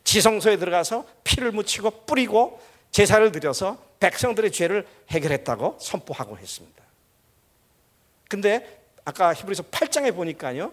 [0.03, 6.84] 지성소에 들어가서 피를 묻히고 뿌리고 제사를 드려서 백성들의 죄를 해결했다고 선포하고 했습니다.
[8.29, 10.71] 근데 아까 히브리서 8장에 보니까요.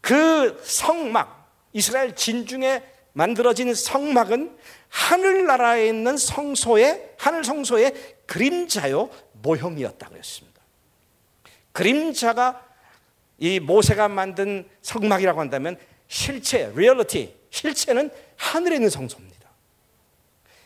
[0.00, 4.56] 그 성막 이스라엘 진중에 만들어진 성막은
[4.88, 9.08] 하늘나라에 있는 성소의 하늘 성소의 그림자요
[9.42, 10.60] 모형이었다고 했습니다.
[11.72, 12.64] 그림자가
[13.38, 19.48] 이 모세가 만든 성막이라고 한다면 실체, 리얼리티, 실체는 하늘에 있는 성소입니다.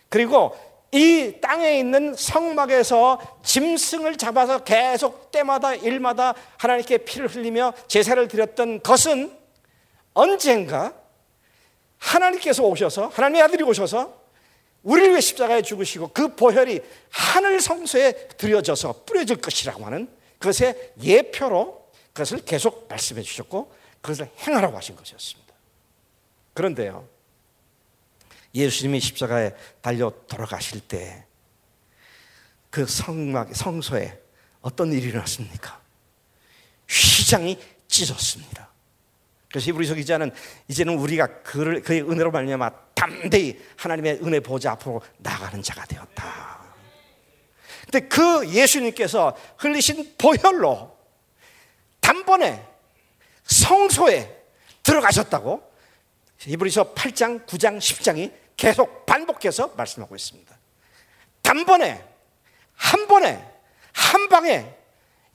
[0.09, 0.57] 그리고
[0.91, 9.35] 이 땅에 있는 성막에서 짐승을 잡아서 계속 때마다 일마다 하나님께 피를 흘리며 제사를 드렸던 것은
[10.15, 10.93] 언젠가
[11.99, 14.22] 하나님께서 오셔서 하나님의 아들이 오셔서
[14.83, 22.45] 우리를 위해 십자가에 죽으시고 그 보혈이 하늘 성소에 들여져서 뿌려질 것이라고 하는 그것의 예표로 그것을
[22.45, 25.53] 계속 말씀해 주셨고 그것을 행하라고 하신 것이었습니다.
[26.55, 27.09] 그런데요.
[28.55, 31.25] 예수님이 십자가에 달려 돌아가실 때
[32.73, 34.19] 그 성막 성소에
[34.63, 35.79] 어떤 일이 일어났습니까?
[36.89, 38.72] 휘장이 찢었습니다.
[39.53, 40.33] 그래서 히브리서 기자는
[40.69, 46.63] 이제는 우리가 그를 그의 은혜로 말미암아 담대히 하나님의 은혜 보좌 앞으로 나가는 자가 되었다.
[47.85, 50.97] 근데 그 예수님께서 흘리신 보혈로
[52.01, 52.67] 단번에
[53.45, 54.43] 성소에
[54.83, 55.71] 들어가셨다고
[56.39, 60.57] 히브리서 8장, 9장, 10장이 계속 반복해서 말씀하고 있습니다.
[61.43, 62.03] 단번에
[62.75, 63.47] 한 번에
[63.93, 64.75] 한 방에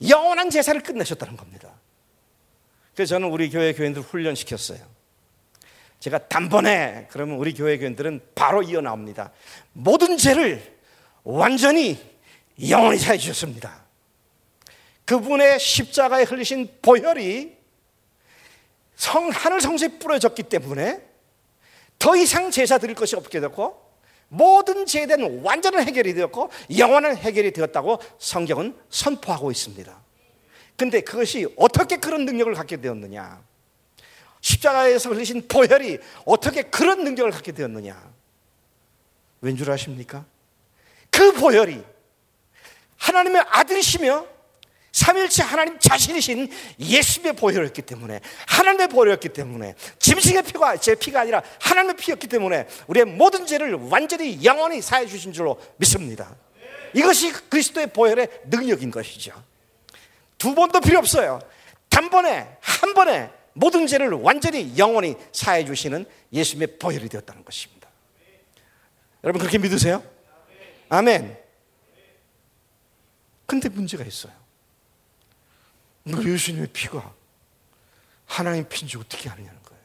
[0.08, 1.77] 영원한 제사를 끝내셨다는 겁니다.
[2.98, 4.80] 그래서 저는 우리 교회 교인들 훈련시켰어요.
[6.00, 9.30] 제가 단번에 그러면 우리 교회 교인들은 바로 이어 나옵니다.
[9.72, 10.76] 모든 죄를
[11.22, 11.96] 완전히
[12.68, 13.84] 영원히 사해 주셨습니다.
[15.04, 17.52] 그분의 십자가에 흘리신 보혈이
[18.96, 21.00] 성 하늘 성소에 뿌려졌기 때문에
[22.00, 23.80] 더 이상 제사 드릴 것이 없게 되었고
[24.26, 30.07] 모든 죄된 완전한 해결이 되었고 영원한 해결이 되었다고 성경은 선포하고 있습니다.
[30.78, 33.42] 근데 그것이 어떻게 그런 능력을 갖게 되었느냐?
[34.40, 38.00] 십자가에서 흘리신 보혈이 어떻게 그런 능력을 갖게 되었느냐?
[39.40, 40.24] 왠 줄 아십니까?
[41.10, 41.82] 그 보혈이
[42.96, 44.26] 하나님의 아들이시며
[44.92, 51.96] 삼일째 하나님 자신이신 예수의 보혈이었기 때문에 하나님의 보혈이었기 때문에 짐승의 피가 제 피가 아니라 하나님의
[51.96, 56.36] 피였기 때문에 우리의 모든 죄를 완전히 영원히 사해 주신 줄로 믿습니다.
[56.94, 59.47] 이것이 그리스도의 보혈의 능력인 것이죠.
[60.38, 61.40] 두 번도 필요 없어요.
[61.88, 67.88] 단번에 한 번에 모든 죄를 완전히 영원히 사해 주시는 예수님의 보혈이 되었다는 것입니다.
[69.24, 70.02] 여러분 그렇게 믿으세요?
[70.88, 71.36] 아멘.
[73.46, 74.32] 근데 문제가 있어요.
[76.04, 77.12] 너 예수님의 피가
[78.26, 79.82] 하나님 피인지 어떻게 아느냐는 거예요.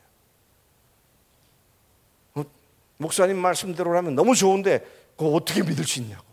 [2.35, 2.43] 어,
[2.97, 4.79] 목사님 말씀대로라면 너무 좋은데
[5.17, 6.32] 그거 어떻게 믿을 수 있냐고.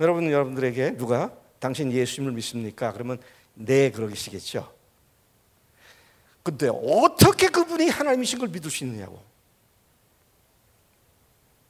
[0.00, 2.92] 여러분 여러분들에게 누가 당신 예수님을 믿습니까?
[2.92, 3.20] 그러면
[3.54, 4.72] 네 그러시겠죠.
[6.42, 9.22] 근데 어떻게 그분이 하나님이신 걸 믿을 수 있느냐고.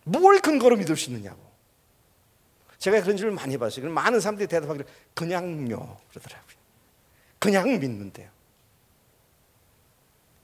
[0.05, 1.38] 뭘 근거로 믿을 수 있느냐고.
[2.79, 3.90] 제가 그런 질문 많이 봤어요.
[3.90, 6.57] 많은 사람들이 대답하기를 그냥요 그러더라고요.
[7.38, 8.31] 그냥 믿는데요.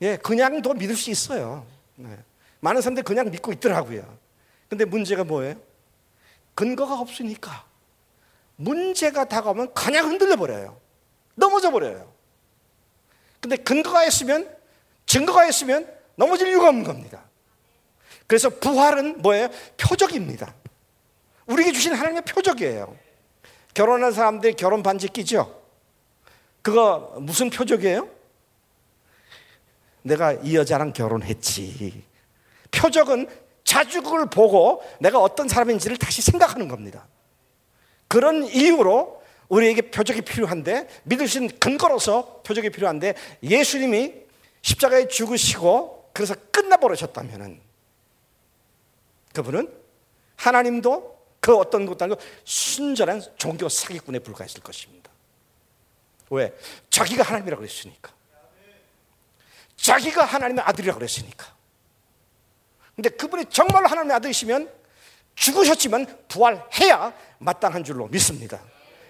[0.02, 1.66] 예, 그냥도 믿을 수 있어요.
[1.94, 2.18] 네.
[2.60, 4.18] 많은 사람들이 그냥 믿고 있더라고요.
[4.68, 5.54] 근데 문제가 뭐예요?
[6.54, 7.64] 근거가 없으니까
[8.56, 10.78] 문제가 다가오면 그냥 흔들려 버려요.
[11.34, 12.12] 넘어져 버려요.
[13.40, 14.54] 근데 근거가 있으면
[15.04, 17.22] 증거가 있으면 넘어질 이유가 없는 겁니다.
[18.26, 19.48] 그래서 부활은 뭐예요?
[19.76, 20.54] 표적입니다.
[21.46, 22.96] 우리에게 주신 하나님의 표적이에요.
[23.74, 25.62] 결혼한 사람들이 결혼 반지 끼죠?
[26.62, 28.08] 그거 무슨 표적이에요?
[30.02, 32.02] 내가 이 여자랑 결혼했지.
[32.70, 33.28] 표적은
[33.64, 37.06] 자주 그걸 보고 내가 어떤 사람인지를 다시 생각하는 겁니다.
[38.08, 44.14] 그런 이유로 우리에게 표적이 필요한데 믿을 수 있는 근거로서 표적이 필요한데 예수님이
[44.62, 47.60] 십자가에 죽으시고 그래서 끝나버리셨다면
[49.32, 49.72] 그분은
[50.36, 55.10] 하나님도 그 어떤 것도 아니고 순전한 종교 사기꾼에 불과했을 것입니다.
[56.30, 56.52] 왜?
[56.90, 58.12] 자기가 하나님이라고 그랬으니까.
[59.76, 61.54] 자기가 하나님의 아들이라고 그랬으니까.
[62.96, 64.72] 근데 그분이 정말로 하나님의 아들이시면
[65.36, 68.60] 죽으셨지만 부활해야 마땅한 줄로 믿습니다.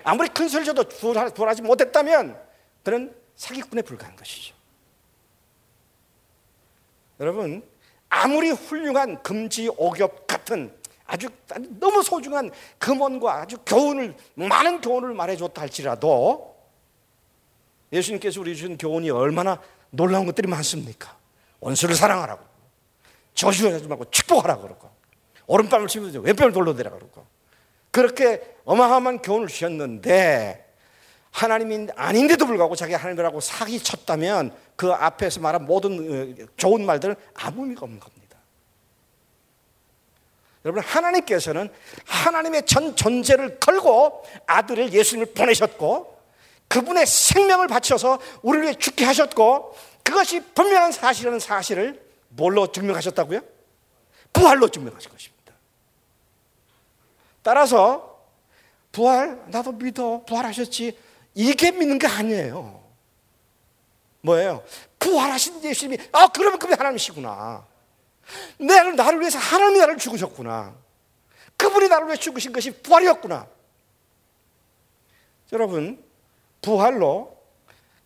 [0.05, 2.39] 아무리 큰 소리 쳐도 부활하지 못했다면
[2.85, 4.55] 그는 사기꾼에 불과한 것이죠.
[7.19, 7.67] 여러분,
[8.09, 10.73] 아무리 훌륭한 금지 오겹 같은
[11.07, 11.29] 아주
[11.79, 16.57] 너무 소중한 금원과 아주 교훈을 많은 교훈을 말해줬다 할지라도
[17.93, 19.61] 예수님께서 우리 주신 교훈이 얼마나
[19.91, 21.17] 놀라운 것들이 많습니까?
[21.61, 22.45] 원수를 사랑하라고
[23.35, 24.96] 저주하지 말고 축복하라고 그러고
[25.47, 27.27] 오른뺨을 치면서 왼뺨을 돌려대라 그러고
[27.91, 30.67] 그렇게 어마어마한 교훈을 주셨는데
[31.31, 37.63] 하나님이 아닌데도 불구하고 자기 하나님이라고 사기 쳤다면 그 앞에서 말한 모든 어, 좋은 말들은 아무
[37.63, 38.39] 의미가 없는 겁니다.
[40.65, 41.71] 여러분 하나님께서는
[42.07, 46.17] 하나님의 전 존재를 걸고 아들을 예수님을 보내셨고
[46.69, 53.41] 그분의 생명을 바쳐서 우리를 위해 죽게 하셨고 그것이 분명한 사실은 사실을 뭘로 증명하셨다고요?
[54.33, 55.36] 부활로 증명하신 것입니다.
[57.47, 58.19] 따라서
[58.91, 60.99] 부활 나도 믿어 부활하셨지
[61.35, 62.83] 이게 믿는 게 아니에요.
[64.21, 64.65] 뭐예요?
[64.99, 67.65] 부활하신 예수님이 아 그러면 그분이 하나님이시구나.
[68.59, 70.75] 나를 나를 위해서 하나님이 나를 죽으셨구나.
[71.57, 73.47] 그분이 나를 위해 죽으신 것이 부활이었구나.
[75.53, 76.03] 여러분
[76.61, 77.41] 부활로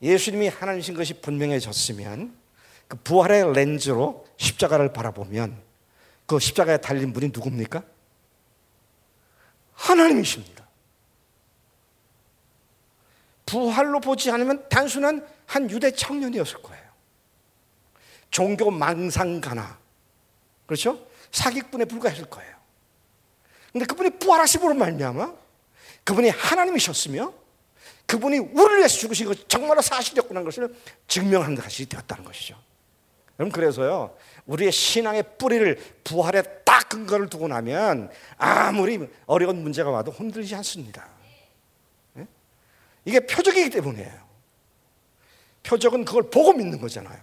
[0.02, 2.36] 예수님이 하나님이신 것이 분명해졌으면
[2.88, 5.56] 그 부활의 렌즈로 십자가를 바라보면
[6.26, 7.82] 그 십자가에 달린 분이 누굽니까?
[9.80, 10.68] 하나님이십니다.
[13.46, 16.84] 부활로 보지 않으면 단순한 한 유대 청년이었을 거예요.
[18.30, 19.78] 종교 망상가나,
[20.66, 21.04] 그렇죠?
[21.32, 22.56] 사기꾼에 불과했을 거예요.
[23.72, 25.32] 근데 그분이 부활하심으로 말미암아
[26.04, 27.32] 그분이 하나님이셨으며
[28.06, 30.74] 그분이 우리를 위해서 죽으신 것 정말로 사실이었구나 것을
[31.08, 32.60] 증명한 것이 되었다는 것이죠.
[33.40, 40.54] 여러분 그래서요 우리의 신앙의 뿌리를 부활에 딱 근거를 두고 나면 아무리 어려운 문제가 와도 흔들리지
[40.56, 41.08] 않습니다.
[42.12, 42.26] 네?
[43.06, 44.28] 이게 표적이기 때문이에요.
[45.62, 47.18] 표적은 그걸 보고 믿는 거잖아요.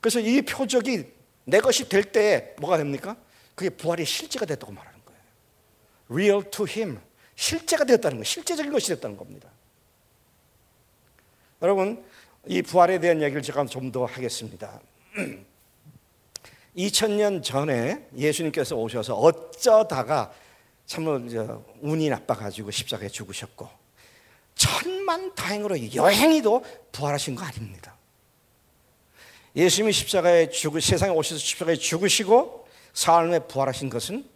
[0.00, 1.12] 그래서 이 표적이
[1.44, 3.16] 내 것이 될 때 뭐가 됩니까?
[3.54, 5.20] 그게 부활의 실제가 됐다고 말하는 거예요.
[6.08, 7.00] Real to him.
[7.36, 9.50] 실제가 되었다는 거, 실제적인 것이 됐다는 겁니다.
[11.60, 12.04] 여러분,
[12.46, 14.80] 이 부활에 대한 이야기를 제가 좀 더 하겠습니다.
[16.76, 20.32] 2000년 전에 예수님께서 오셔서 어쩌다가
[20.86, 21.06] 참
[21.80, 23.68] 운이 나빠가지고 십자가에 죽으셨고
[24.56, 27.96] 천만 다행으로 여행이도 부활하신 거 아닙니다.
[29.56, 34.28] 예수님이 십자가에 죽으 세상에 오셔서 십자가에 죽으시고 사흘에 부활하신 것은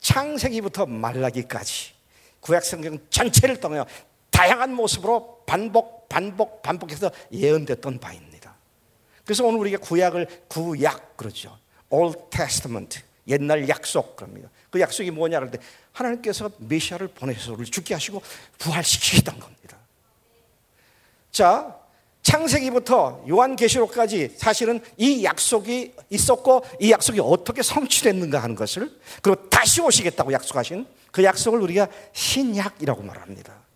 [0.00, 1.92] 창세기부터 말라기까지
[2.40, 3.86] 구약 성경 전체를 통하여
[4.30, 8.56] 다양한 모습으로 반복, 반복, 반복해서 예언됐던 바입니다.
[9.22, 11.58] 그래서 오늘 우리가 구약을 구약 그러죠.
[11.90, 13.02] Old Testament.
[13.28, 14.48] 옛날 약속 그럽니다.
[14.70, 15.58] 그 약속이 뭐냐 그럴 때
[15.92, 18.22] 하나님께서 메시아를 보내셔서 우리를 죽게 하시고
[18.56, 19.76] 부활시키던 겁니다.
[21.30, 21.76] 자,
[22.22, 30.32] 창세기부터 요한계시록까지 사실은 이 약속이 있었고 이 약속이 어떻게 성취됐는가 하는 것을 그리고 다시 오시겠다고
[30.32, 33.66] 약속하신 그 약속을 우리가 신약이라고 말합니다.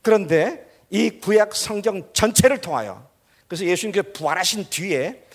[0.00, 3.08] 그런데 이 구약 성경 전체를 통하여
[3.48, 5.26] 그래서 예수님께서 부활하신 뒤에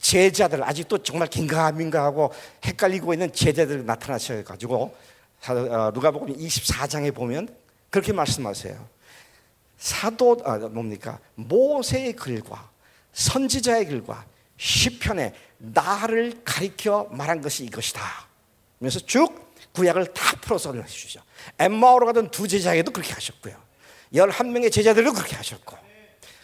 [0.00, 2.32] 제자들 아직도 정말 긴가민가하고
[2.64, 4.96] 헷갈리고 있는 제자들 나타나셔 가지고
[5.48, 7.48] 어, 누가복음 24장에 보면
[7.90, 8.88] 그렇게 말씀하세요.
[9.78, 11.18] 사도 아 뭡니까?
[11.36, 12.70] 모세의 글과
[13.12, 18.00] 선지자의 글과 시편에 나를 가리켜 말한 것이 이것이다.
[18.78, 21.20] 그래서 쭉 구약을 다 풀어서 해주죠.
[21.58, 23.67] 엠마오로 가던 두 제자에게도 그렇게 하셨고요.
[24.14, 25.76] 열한 명의 제자들도 그렇게 하셨고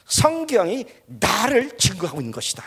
[0.07, 2.62] 성경이 나를 증거하고 있는 것이다.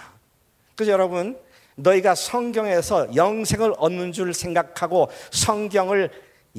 [0.76, 1.38] 그래서 여러분
[1.76, 6.12] 너희가 성경에서 영생을 얻는 줄 생각하고 성경을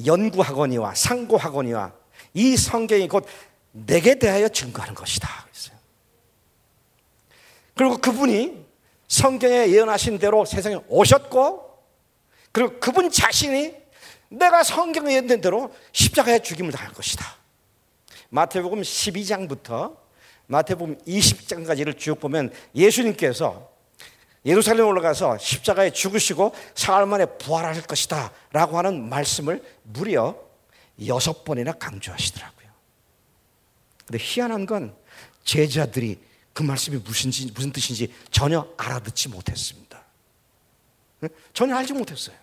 [0.05, 1.93] 연구하거니와 상고하거니와
[2.33, 3.25] 이 성경이 곧
[3.71, 5.49] 내게 대하여 증거하는 것이다.
[7.75, 8.65] 그리고 그분이
[9.07, 11.79] 성경에 예언하신 대로 세상에 오셨고,
[12.51, 13.73] 그리고 그분 자신이
[14.27, 17.38] 내가 성경에 예언된 대로 십자가에 죽임을 당할 것이다.
[18.29, 19.97] 마태복음 12장부터
[20.47, 23.71] 마태복음 20장까지를 쭉 보면 예수님께서
[24.45, 30.35] 예루살렘 올라가서 십자가에 죽으시고 사흘 만에 부활할 것이다 라고 하는 말씀을 무려
[31.05, 32.69] 여섯 번이나 강조하시더라고요.
[34.05, 34.95] 근데 희한한 건
[35.43, 36.19] 제자들이
[36.53, 40.03] 그 말씀이 무슨지, 무슨 뜻인지 전혀 알아듣지 못했습니다.
[41.53, 42.35] 전혀 알지 못했어요.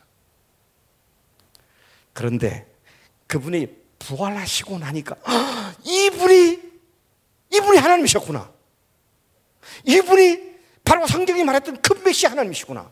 [2.12, 2.66] 그런데
[3.26, 3.66] 그분이
[3.98, 5.16] 부활하시고 나니까
[6.06, 6.60] 이분이
[7.52, 8.52] 이분이 하나님이셨구나.
[9.84, 12.90] 이분이 바로 성경이 말했던 큰 메시 하나님이시구나.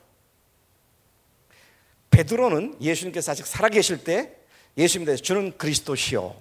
[2.11, 4.37] 베드로는 예수님께서 아직 살아계실 때
[4.77, 6.35] 예수님 대해서 주는 그리스도시요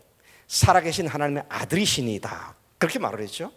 [0.47, 2.55] 살아계신 하나님의 아들이시니다.
[2.77, 3.51] 그렇게 말을 했죠.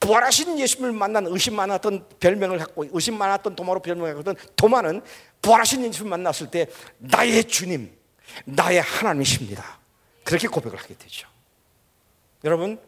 [0.00, 5.02] 부활하신 예수님을 만난 의심 많았던 별명을 갖고 의심 많았던 도마로 별명을 갖고 있던 도마는
[5.40, 6.66] 부활하신 예수님을 만났을 때
[6.98, 7.96] 나의 주님,
[8.44, 9.78] 나의 하나님이십니다.
[10.24, 11.28] 그렇게 고백을 하게 되죠.
[12.44, 12.80] 여러분,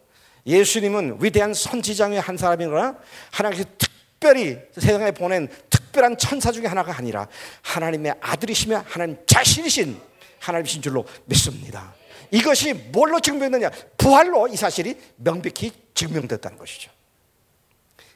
[0.46, 2.96] 예수님은 위대한 선지자의 한 사람이거나
[3.30, 7.28] 하나님께서 특별히 세상에 보낸 특 특별한 천사 중에 하나가 아니라
[7.62, 10.01] 하나님의 아들이시며 하나님 자신이신
[10.38, 11.94] 하나님이신 줄로 믿습니다.
[12.30, 13.70] 이것이 뭘로 증명되느냐?
[13.98, 16.90] 부활로 이 사실이 명백히 증명됐다는 것이죠.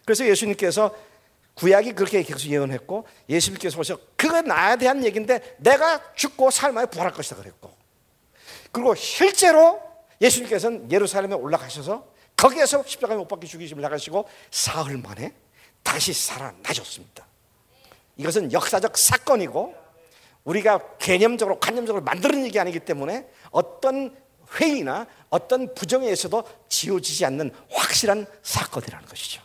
[0.05, 0.97] 그래서 예수님께서
[1.55, 7.37] 구약이 그렇게 계속 예언했고 예수님께서 오셔 그거 나에 대한 얘기인데 내가 죽고 삶에 부활할 것이다
[7.37, 7.73] 그랬고
[8.73, 9.81] 그리고 실제로
[10.21, 12.07] 예수님께서는 예루살렘에 올라가셔서
[12.37, 15.33] 거기에서 십자가에 못 박혀 죽이심을 나가시고 사흘 만에
[15.83, 17.27] 다시 살아나셨습니다.
[18.17, 19.75] 이것은 역사적 사건이고
[20.45, 24.15] 우리가 개념적으로 관념적으로 만드는 얘기 아니기 때문에 어떤
[24.61, 29.43] 회의나 어떤 부정에 있어도 지워지지 않는 확실한 사건이라는 것이죠.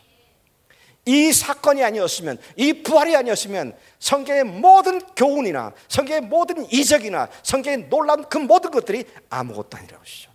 [1.05, 8.37] 이 사건이 아니었으면 이 부활이 아니었으면 성경의 모든 교훈이나 성경의 모든 이적이나 성경의 놀라운 그
[8.37, 10.29] 모든 것들이 아무것도 아니라고 하시죠.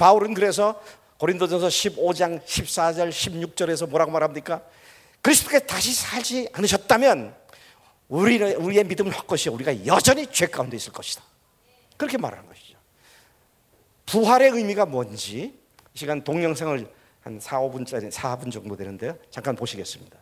[0.00, 0.82] 바울은 그래서
[1.18, 4.62] 고린도전서 15장 14절 16절에서 뭐라고 말합니까?
[5.20, 7.36] 그리스도께서 다시 살지 않으셨다면
[8.08, 11.22] 우리는 우리의 믿음은 헛것이 우리가 여전히 죄 가운데 있을 것이다.
[11.98, 12.78] 그렇게 말하는 것이죠.
[14.06, 15.60] 부활의 의미가 뭔지
[15.92, 16.90] 시간 동영상을
[17.20, 19.18] 한 4, 5분짜리 4분 정도 되는데요.
[19.28, 20.18] 잠깐 보시겠습니다.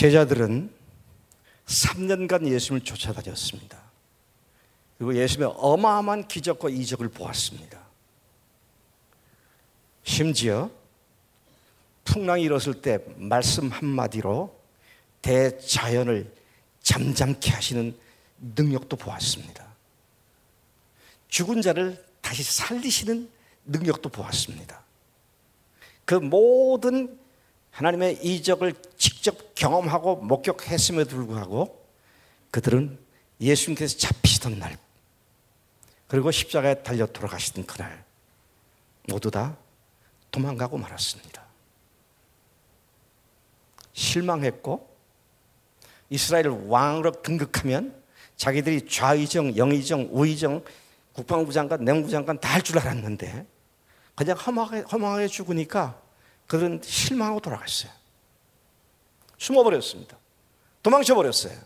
[0.00, 0.72] 제자들은
[1.66, 3.78] 3년간 예수님을 쫓아다녔습니다.
[4.96, 7.78] 그리고 예수님의 어마어마한 기적과 이적을 보았습니다.
[10.02, 10.70] 심지어
[12.04, 14.58] 풍랑이 일었을 때 말씀 한마디로
[15.20, 16.34] 대자연을
[16.80, 17.94] 잠잠케 하시는
[18.56, 19.66] 능력도 보았습니다.
[21.28, 23.28] 죽은 자를 다시 살리시는
[23.66, 24.82] 능력도 보았습니다.
[26.06, 27.20] 그 모든
[27.70, 31.84] 하나님의 이적을 직접 경험하고 목격했음에도 불구하고
[32.50, 32.98] 그들은
[33.40, 34.76] 예수님께서 잡히시던 날
[36.08, 38.04] 그리고 십자가에 달려 돌아가시던 그날
[39.08, 39.56] 모두 다
[40.30, 41.42] 도망가고 말았습니다.
[43.92, 44.88] 실망했고
[46.10, 48.00] 이스라엘 왕으로 등극하면
[48.36, 50.64] 자기들이 좌의정, 영의정, 우의정,
[51.12, 53.46] 국방부 장관, 내무부 장관 다 할 줄 알았는데
[54.14, 56.00] 그냥 허망하게, 허망하게 죽으니까
[56.50, 57.92] 그들은 실망하고 돌아갔어요.
[59.38, 60.18] 숨어버렸습니다.
[60.82, 61.56] 도망쳐버렸어요.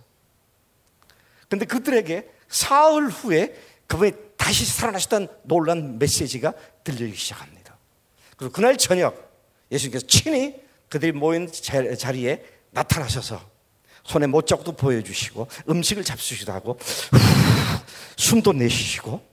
[1.49, 6.53] 근데 그들에게 사흘 후에 그분이 다시 살아나셨다는 놀란 메시지가
[6.85, 7.79] 들리기 시작합니다.
[8.37, 9.33] 그리고 그날 저녁
[9.73, 10.61] 예수님께서 친히
[10.91, 13.41] 그들이 모인 자리에 나타나셔서
[14.05, 16.79] 손에 못자국도 보여주시고 음식을 잡수시기도 하고
[18.19, 19.27] 숨도 내쉬시고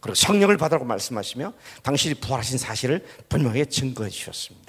[0.00, 4.65] 그리고 성령을 받으라고 말씀하시며 당신이 부활하신 사실을 분명하게 증거해 주셨습니다.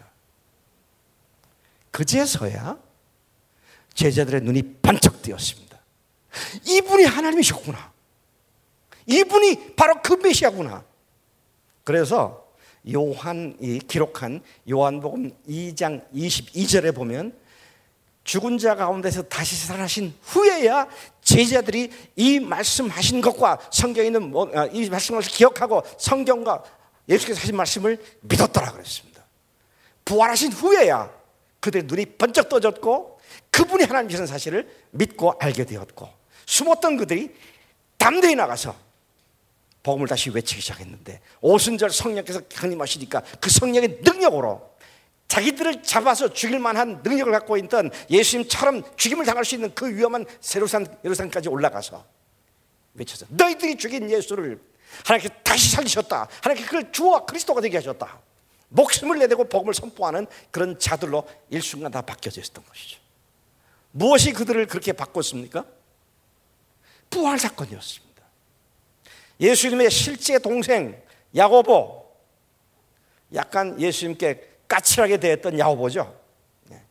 [1.98, 2.78] 그제서야
[3.96, 5.80] 제자들의 눈이 반짝 뜨였습니다.
[6.64, 7.92] 이분이 하나님이셨구나.
[9.08, 10.86] 이분이 바로 그 메시아구나.
[11.84, 12.46] 그래서
[12.94, 17.36] 요한이 기록한 요한복음 2장 22절에 보면
[18.24, 20.88] 죽은 자 가운데서 다시 살아나신 후에야
[21.24, 26.64] 제자들이 이 말씀하신 것과 성경에 있는 뭐, 아, 이 말씀을 기억하고 성경과
[27.10, 29.26] 예수께서 하신 말씀을 믿었더라 그랬습니다.
[30.06, 31.17] 부활하신 후에야
[31.68, 33.20] 그들의 눈이 번쩍 떠졌고
[33.52, 36.08] 그분이 하나님이라는 사실을 믿고 알게 되었고
[36.46, 37.36] 숨었던 그들이
[37.98, 38.74] 담대히 나가서
[39.84, 44.78] 복음을 다시 외치기 시작했는데 오순절 성령께서 강림하시니까 그 성령의 능력으로
[45.28, 50.88] 자기들을 잡아서 죽일 만한 능력을 갖고 있던 예수님처럼 죽임을 당할 수 있는 그 위험한 세로산
[51.04, 52.06] 예루살까지 올라가서
[52.94, 54.62] 외쳐서 너희들이 죽인 예수를
[55.04, 56.30] 하나님께 다시 살리셨다.
[56.42, 58.22] 하나님께 그걸 주와 그리스도가 되게 하셨다.
[58.70, 63.00] 목숨을 내대고 복음을 선포하는 그런 자들로 일순간 다 바뀌어져 있었던 것이죠.
[63.92, 65.66] 무엇이 그들을 그렇게 바꿨습니까?
[67.10, 68.24] 부활 사건이었습니다.
[69.40, 71.02] 예수님의 실제 동생
[71.36, 72.06] 야고보
[73.34, 76.20] 약간 예수님께 까칠하게 대했던 야고보죠.
[76.66, 76.82] 네.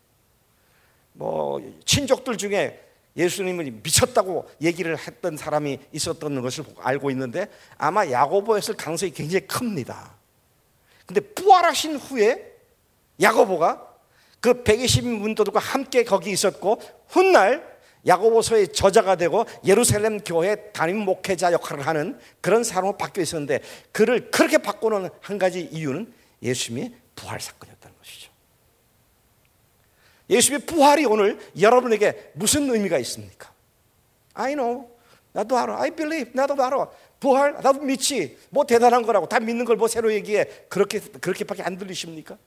[1.13, 2.83] 뭐 친족들 중에
[3.17, 7.49] 예수님을 미쳤다고 얘기를 했던 사람이 있었던 것을 알고 있는데
[7.79, 10.16] 아마 야고보였을 가능성이 굉장히 큽니다.
[11.07, 12.53] 근데 부활하신 후에
[13.21, 13.95] 야고보가
[14.41, 17.77] 그 120문도들과 함께 거기 있었고 훗날
[18.07, 23.61] 야고보서의 저자가 되고 예루살렘 교회 담임 목회자 역할을 하는 그런 사람으로 바뀌어 있었는데
[23.93, 28.31] 그를 그렇게 바꾸는 한 가지 이유는 예수님의 부활 사건이었다는 것이죠.
[30.31, 33.53] 예수님의 부활이 오늘 여러분에게 무슨 의미가 있습니까?
[34.35, 34.89] I know.
[35.33, 35.81] 나도 알아.
[35.83, 36.33] I believe.
[36.35, 36.89] 나도 알아.
[37.27, 38.39] 부활, 나도 믿지.
[38.51, 39.29] 뭐 대단한 거라고.
[39.29, 40.45] 다 믿는 걸 뭐 새로 얘기해.
[40.69, 42.39] 그렇게, 그렇게밖에 안 들리십니까?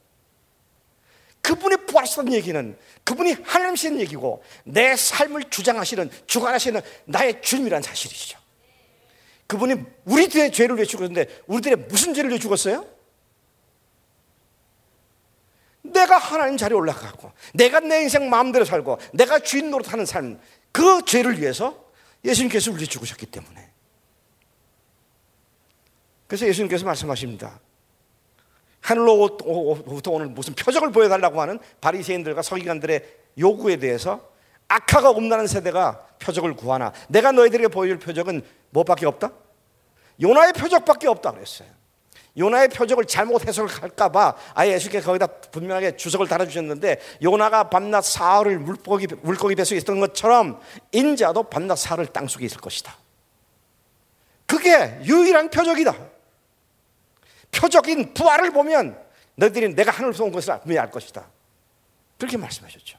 [1.41, 8.39] 그분의 부활했다는 얘기는 그분이 하나님이신 얘기고 내 삶을 주장하시는, 주관하시는 나의 주님이라는 사실이죠.
[9.47, 9.75] 그분이
[10.05, 12.85] 우리들의 죄를 위해 죽었는데 우리들의 무슨 죄를 위해 죽었어요?
[15.81, 20.39] 내가 하나님 자리에 올라가고 내가 내 인생 마음대로 살고 내가 주인 노릇하는 삶
[20.71, 21.91] 그 죄를 위해서
[22.23, 23.68] 예수님께서 우리 죽으셨기 때문에
[26.29, 27.59] 그래서 예수님께서 말씀하십니다.
[28.81, 33.03] 하늘로부터 오늘 무슨 표적을 보여달라고 하는 바리새인들과 서기관들의
[33.39, 34.29] 요구에 대해서
[34.67, 39.31] 악화가 없나는 세대가 표적을 구하나 내가 너희들에게 보여줄 표적은 뭐밖에 없다?
[40.21, 41.67] 요나의 표적밖에 없다 그랬어요.
[42.37, 49.55] 요나의 표적을 잘못 해석할까봐 아예 예수께서 거기다 분명하게 주석을 달아주셨는데 요나가 밤낮 사흘을 물고기, 물고기
[49.55, 50.61] 뱃속에 있었던 것처럼
[50.91, 52.95] 인자도 밤낮 사흘을 땅속에 있을 것이다.
[54.45, 56.18] 그게 유일한 표적이다.
[57.51, 58.97] 표적인 부활을 보면
[59.35, 61.25] 너희들이 내가 하늘에서 온 것을 분명히 알 것이다.
[62.17, 62.97] 그렇게 말씀하셨죠.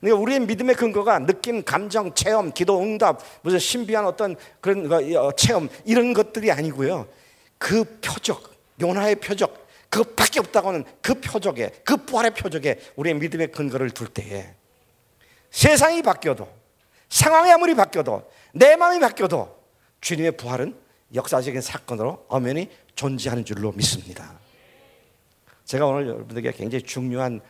[0.00, 5.68] 그러니까 우리의 믿음의 근거가 느낌, 감정, 체험, 기도, 응답, 무슨 신비한 어떤 그런 어, 체험
[5.84, 7.06] 이런 것들이 아니고요.
[7.58, 13.90] 그 표적, 요나의 표적, 그밖에 없다고 하는 그 표적에, 그 부활의 표적에 우리의 믿음의 근거를
[13.90, 14.54] 둘 때에
[15.50, 16.48] 세상이 바뀌어도
[17.08, 19.60] 상황이 아무리 바뀌어도 내 마음이 바뀌어도
[20.00, 20.74] 주님의 부활은
[21.14, 24.38] 역사적인 사건으로 엄연히 존재하는 줄로 믿습니다.
[25.64, 27.40] 제가 오늘 여러분들에게 굉장히 중요한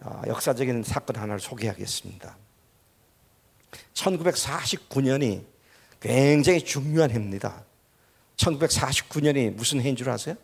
[0.00, 2.36] 어, 역사적인 사건 하나를 소개하겠습니다.
[3.94, 5.44] 1949년이
[6.00, 7.64] 굉장히 중요한 해입니다.
[8.36, 10.34] 1949년이 무슨 해인 줄 아세요?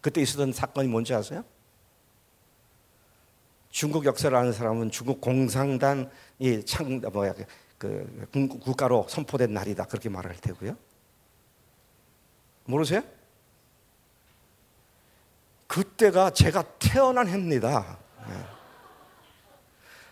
[0.00, 1.44] 그때 있었던 사건이 뭔지 아세요?
[3.70, 7.34] 중국 역사를 아는 사람은 중국 공산당이 창 뭐야
[7.78, 10.76] 그 국가로 선포된 날이다 그렇게 말할 테고요.
[12.70, 13.02] 모르세요?
[15.66, 17.98] 그때가 제가 태어난 해입니다.
[18.26, 18.34] 네.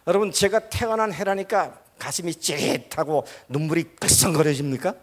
[0.07, 4.95] 여러분 제가 태어난 해라니까 가슴이 찌릿하고 눈물이 글썽거려집니까?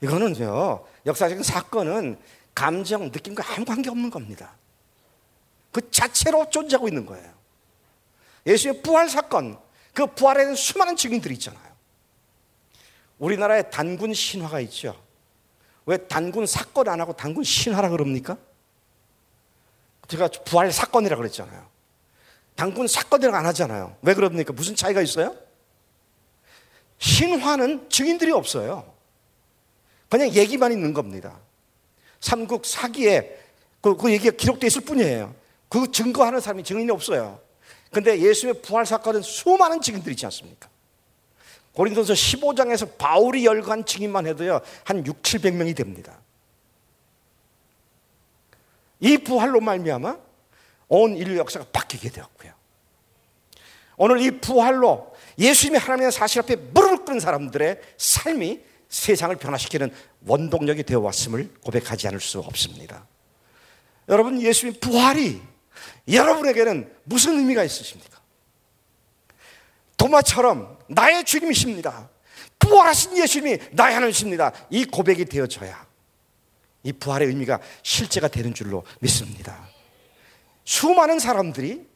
[0.00, 2.18] 이거는요, 역사적인 사건은
[2.54, 4.56] 감정, 느낌과 아무 관계 없는 겁니다.
[5.70, 7.32] 그 자체로 존재하고 있는 거예요.
[8.46, 9.58] 예수의 부활 사건,
[9.92, 11.68] 그 부활에 대한 수많은 증인들이 있잖아요.
[13.18, 15.07] 우리나라에 단군 신화가 있죠.
[15.88, 18.36] 왜 단군 사건 안 하고 단군 신화라 그럽니까?
[20.06, 21.66] 제가 부활 사건이라 그랬잖아요.
[22.56, 23.96] 단군 사건이라고 안 하잖아요.
[24.02, 24.52] 왜 그럽니까?
[24.52, 25.34] 무슨 차이가 있어요?
[26.98, 28.92] 신화는 증인들이 없어요.
[30.10, 31.38] 그냥 얘기만 있는 겁니다.
[32.20, 33.38] 삼국 사기에
[33.80, 35.34] 그, 그 얘기가 기록되어 있을 뿐이에요.
[35.70, 37.40] 그 증거하는 사람이 증인이 없어요.
[37.90, 40.68] 근데 예수의 부활 사건은 수많은 증인들이 있지 않습니까?
[41.72, 46.20] 고린도서 15장에서 바울이 열거한 증인만 해도요, 한 6, 700명이 됩니다.
[49.00, 50.18] 이 부활로 말미암아
[50.88, 52.52] 온 인류 역사가 바뀌게 되었고요.
[53.96, 59.92] 오늘 이 부활로 예수님이 하나님의 사실 앞에 무릎을 꿇은 사람들의 삶이 세상을 변화시키는
[60.26, 63.06] 원동력이 되어 왔음을 고백하지 않을 수 없습니다.
[64.08, 65.42] 여러분, 예수님 부활이
[66.10, 68.18] 여러분에게는 무슨 의미가 있으십니까?
[69.96, 72.08] 도마처럼 나의 주님이십니다.
[72.58, 74.52] 부활하신 예수님이 나의 하나님이십니다.
[74.70, 75.86] 이 고백이 되어져야
[76.82, 79.68] 이 부활의 의미가 실제가 되는 줄로 믿습니다.
[80.64, 81.86] 수많은 사람들이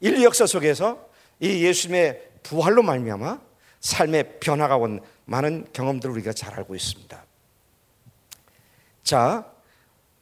[0.00, 1.08] 인류 역사 속에서
[1.40, 3.40] 이 예수님의 부활로 말미암아
[3.80, 7.24] 삶의 변화가 온 많은 경험들을 우리가 잘 알고 있습니다.
[9.02, 9.52] 자,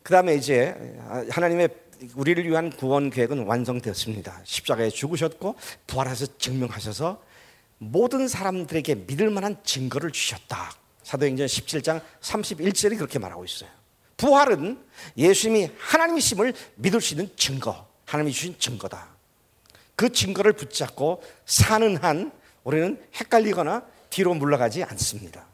[0.02, 0.74] 그 다음에 이제
[1.30, 1.68] 하나님의
[2.14, 4.40] 우리를 위한 구원 계획은 완성되었습니다.
[4.44, 5.56] 십자가에 죽으셨고
[5.86, 7.22] 부활해서 증명하셔서
[7.82, 10.72] 모든 사람들에게 믿을 만한 증거를 주셨다.
[11.02, 13.70] 사도행전 17장 31절이 그렇게 말하고 있어요.
[14.18, 14.78] 부활은
[15.16, 19.08] 예수님이 하나님이심을 믿을 수 있는 증거, 하나님이 주신 증거다.
[19.96, 22.30] 그 증거를 붙잡고 사는 한
[22.64, 25.46] 우리는 헷갈리거나 뒤로 물러가지 않습니다.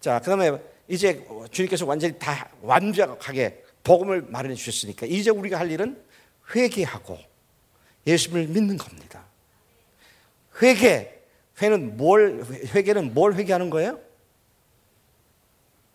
[0.00, 0.50] 자, 그 다음에
[0.88, 6.02] 이제 주님께서 완전히 다 완벽하게 복음을 마련해 주셨으니까 이제 우리가 할 일은
[6.54, 7.18] 회개하고
[8.06, 9.26] 예수님을 믿는 겁니다.
[10.60, 11.10] 회개.
[11.60, 12.44] 회는 뭘,
[12.74, 14.00] 회개는 뭘 회개하는 거예요?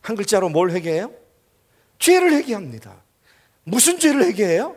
[0.02, 1.12] 한 글자로 뭘 회개해요?
[2.00, 2.96] 죄를 회개합니다.
[3.64, 4.76] 무슨 죄를 회개해요?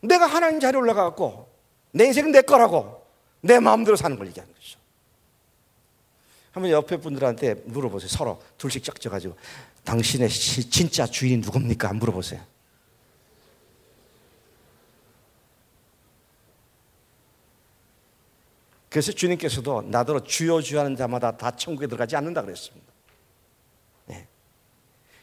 [0.00, 1.48] 내가 하나님 자리에 올라가고
[1.92, 3.06] 내 인생은 내 거라고
[3.40, 4.78] 내 마음대로 사는 걸 얘기하는 거죠.
[6.50, 8.08] 한번 옆에 분들한테 물어보세요.
[8.08, 9.36] 서로 둘씩 짝져가지고
[9.84, 11.92] 당신의 진짜 주인이 누굽니까?
[11.92, 12.40] 물어보세요.
[18.94, 22.86] 그래서 주님께서도 나더러 주여 주여 하는 자마다 다 천국에 들어가지 않는다 그랬습니다.
[24.06, 24.28] 네.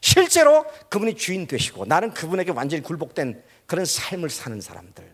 [0.01, 5.09] 실제로 그분이 주인 되시고 나는 그분에게 완전히 굴복된 그런 삶을 사는 사람들,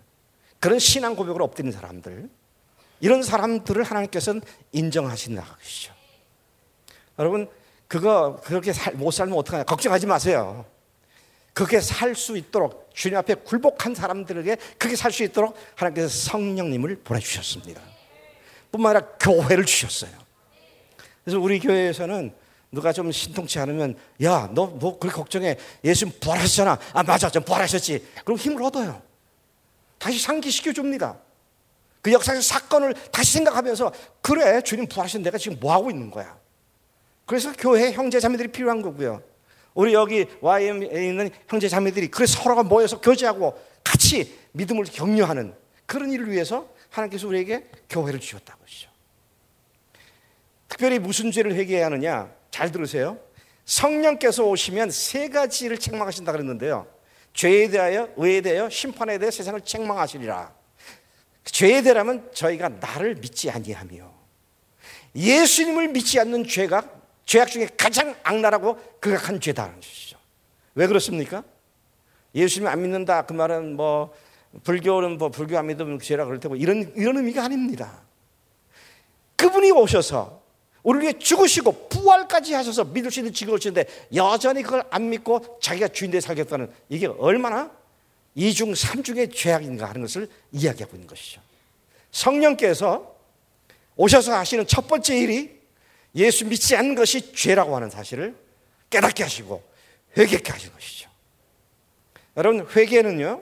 [0.59, 2.31] 그런 신앙 고백으로 엎드린 사람들,
[2.99, 4.41] 이런 사람들을 하나님께서는
[4.71, 5.93] 인정하신다 것이죠.
[7.19, 7.47] 여러분,
[7.87, 9.65] 그거 그렇게 살, 못 살면 어떡하냐?
[9.65, 10.65] 걱정하지 마세요.
[11.53, 17.96] 그렇게 살 수 있도록 주님 앞에 굴복한 사람들에게 그렇게 살 수 있도록 하나님께서 성령님을 보내주셨습니다.
[18.77, 20.11] 뿐만 아니라 교회를 주셨어요.
[21.23, 22.33] 그래서 우리 교회에서는
[22.71, 25.57] 누가 좀 신통치 않으면 야, 너 뭐 그렇게 걱정해.
[25.83, 26.79] 예수님 부활하셨잖아.
[26.93, 27.29] 아, 맞아.
[27.29, 28.07] 좀 부활하셨지.
[28.23, 29.01] 그럼 힘을 얻어요.
[29.97, 31.17] 다시 상기시켜 줍니다.
[32.01, 36.37] 그 역사적 사건을 다시 생각하면서 그래, 주님 부활하신 내가 지금 뭐 하고 있는 거야.
[37.25, 39.21] 그래서 교회 형제 자매들이 필요한 거고요.
[39.73, 45.53] 우리 여기 YM에 있는 형제 자매들이 그래서 서로가 모여서 교제하고 같이 믿음을 격려하는
[45.85, 48.89] 그런 일을 위해서 하나님께서 우리에게 교회를 주셨다고 하시죠.
[50.67, 52.31] 특별히 무슨 죄를 회개해야 하느냐?
[52.51, 53.19] 잘 들으세요.
[53.65, 56.87] 성령께서 오시면 세 가지를 책망하신다 그랬는데요.
[57.33, 60.53] 죄에 대하여, 의에 대하여, 심판에 대해 세상을 책망하시리라.
[61.43, 64.11] 죄에 대하면 저희가 나를 믿지 아니하며
[65.15, 66.83] 예수님을 믿지 않는 죄가
[67.25, 70.17] 죄악 중에 가장 악랄하고 극악한 죄다라는 것이죠.
[70.75, 71.43] 왜 그렇습니까?
[72.35, 74.13] 예수님 안 믿는다 그 말은 뭐
[74.63, 78.01] 불교는 뭐 불교 안 믿으면 죄라 그럴 테고 이런 이런 의미가 아닙니다.
[79.35, 80.41] 그분이 오셔서
[80.83, 83.85] 우리를 위해 죽으시고 부활까지 하셔서 믿을 수 있는 직업을 주는데
[84.15, 87.71] 여전히 그걸 안 믿고 자기가 주인되어 살겠다는 이게 얼마나
[88.35, 91.41] 이중 삼중의 죄악인가 하는 것을 이야기하고 있는 것이죠.
[92.11, 93.15] 성령께서
[93.95, 95.59] 오셔서 하시는 첫 번째 일이
[96.15, 98.35] 예수 믿지 않는 것이 죄라고 하는 사실을
[98.89, 99.63] 깨닫게 하시고
[100.17, 101.09] 회개케 하신 것이죠.
[102.37, 103.41] 여러분 회개는요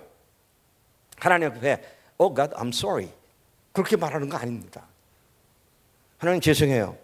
[1.18, 1.82] 하나님 앞에
[2.18, 3.10] Oh God, I'm sorry
[3.72, 4.88] 그렇게 말하는 거 아닙니다.
[6.18, 6.98] 하나님 죄송해요.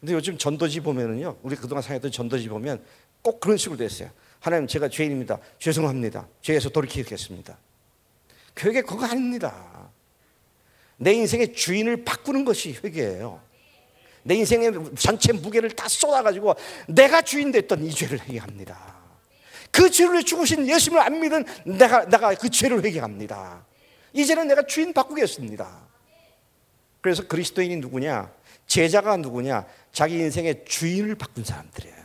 [0.00, 2.82] 근데 요즘 전도지 보면은요 우리 그동안 사역했던 전도지 보면
[3.22, 4.10] 꼭 그런 식으로 됐어요.
[4.40, 5.38] 하나님 제가 죄인입니다.
[5.58, 6.26] 죄송합니다.
[6.40, 7.56] 죄에서 돌이키겠습니다.
[8.58, 9.90] 회개 그거 아닙니다.
[10.96, 13.40] 내 인생의 주인을 바꾸는 것이 회개예요.
[14.22, 16.54] 내 인생의 전체 무게를 다 쏟아가지고
[16.88, 18.99] 내가 주인 됐던 이 죄를 회개합니다.
[19.70, 23.64] 그 죄를 위해 죽으신 예수님을 안 믿은 내가, 내가 그 죄를 회개합니다.
[24.12, 25.88] 이제는 내가 주인 바꾸겠습니다.
[27.00, 28.32] 그래서 그리스도인이 누구냐?
[28.66, 29.66] 제자가 누구냐?
[29.92, 31.96] 자기 인생의 주인을 바꾼 사람들이에요.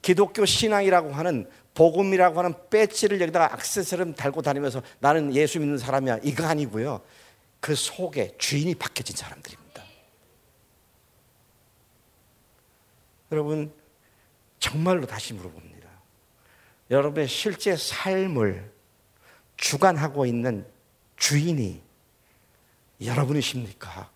[0.00, 6.18] 기독교 신앙이라고 하는 복음이라고 하는 배지를 여기다가 악세사리 달고 다니면서 나는 예수 믿는 사람이야.
[6.22, 7.02] 이거 아니고요.
[7.60, 9.84] 그 속에 주인이 바뀌어진 사람들입니다.
[13.30, 13.72] 여러분,
[14.58, 15.77] 정말로 다시 물어봅니다.
[16.90, 18.72] 여러분의 실제 삶을
[19.56, 20.66] 주관하고 있는
[21.16, 21.82] 주인이
[23.00, 24.10] 여러분이십니까?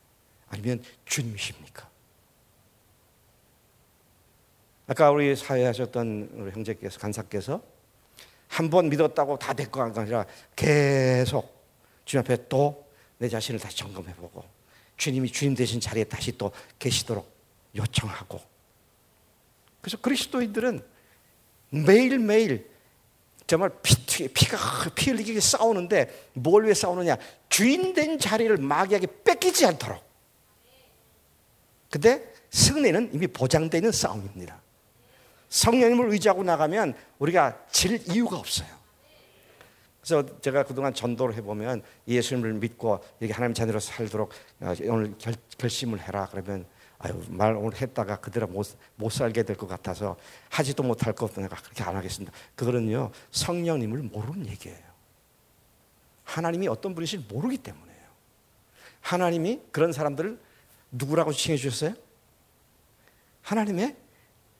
[0.49, 1.89] 아니면 주님이십니까?
[4.87, 7.63] 아까 우리 사회하셨던 우리 형제께서 간사께서
[8.49, 11.63] 한 번 믿었다고 다될거 아니라 계속
[12.05, 12.83] 주님 앞에 또
[13.23, 14.45] 내 자신을 다시 점검해보고
[14.97, 16.51] 주님이 주님 되신 자리에 다시 또
[16.81, 17.33] 계시도록
[17.77, 18.41] 요청하고
[19.81, 20.85] 그래서 그리스도인들은
[21.73, 22.71] 매일매일
[23.47, 24.59] 정말 피, 피가
[24.95, 27.17] 피 흘리게 싸우는데 뭘 위해 싸우느냐?
[27.49, 30.03] 주인된 자리를 마귀에게 뺏기지 않도록.
[31.91, 34.61] 근데 승리는 이미 보장되어 있는 싸움입니다.
[35.49, 38.69] 성령님을 의지하고 나가면 우리가 질 이유가 없어요.
[40.01, 46.01] 그래서 제가 그동안 전도를 해보면 예수님을 믿고 이렇게 하나님 자녀로 살도록 어, 오늘 결, 결심을
[46.01, 46.67] 해라 그러면
[47.03, 50.17] 아유 말 오늘 했다가 그대로 못, 못 살게 될 것 같아서
[50.49, 52.33] 하지도 못할 것 내가 그렇게 안 하겠습니다.
[52.55, 54.93] 그거는요 성령님을 모르는 얘기예요.
[56.25, 57.93] 하나님이 어떤 분이신지 모르기 때문에요.
[59.01, 60.41] 하나님이 그런 사람들을
[60.93, 61.95] 누구라고 칭해 주셨어요?
[63.43, 63.97] 하나님의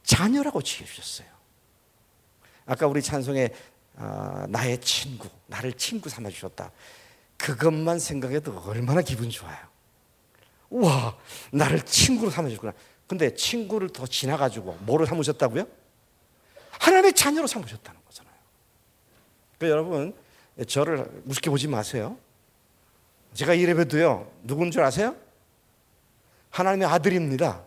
[0.03, 1.29] 자녀라고 지어주셨어요.
[2.67, 3.51] 아까 우리 찬송에
[3.95, 6.73] 어, 나의 친구, 나를 친구 삼아 주셨다.
[7.37, 9.72] 그것만 생각해도 얼마나 기분 좋아요.
[10.73, 11.17] 우와,
[11.53, 12.73] 나를 친구로 삼아주구나.
[13.07, 15.67] 근데 친구를 더 지나가지고 뭐로 삼으셨다고요?
[16.71, 18.35] 하나님의 자녀로 삼으셨다는 거잖아요.
[19.59, 20.15] 그 여러분,
[20.67, 22.17] 저를 우습게 보지 마세요.
[23.35, 25.15] 제가 이래봬도요, 누군 줄 아세요?
[26.51, 27.65] 하나님의 아들입니다.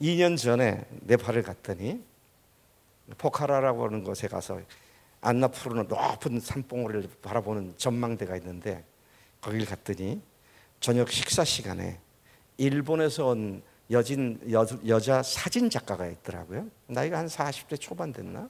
[0.00, 2.02] 2년 전에 네팔을 갔더니
[3.18, 4.60] 포카라라고 하는 곳에 가서
[5.20, 8.84] 안나푸르는 높은 산봉우리를 바라보는 전망대가 있는데
[9.40, 10.22] 거길 갔더니
[10.80, 12.00] 저녁 식사 시간에
[12.56, 16.68] 일본에서 온 여진 여, 여자 사진 작가가 있더라고요.
[16.86, 18.48] 나이가 한 40대 초반 됐나?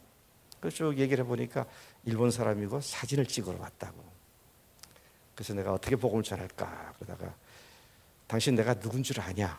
[0.61, 1.67] 그래서 쭉 얘기를 해보니까
[2.05, 4.03] 일본 사람이고 사진을 찍으러 왔다고.
[5.35, 7.35] 그래서 내가 어떻게 복음을 전할까 그러다가
[8.27, 9.59] 당신 내가 누군 줄 아냐?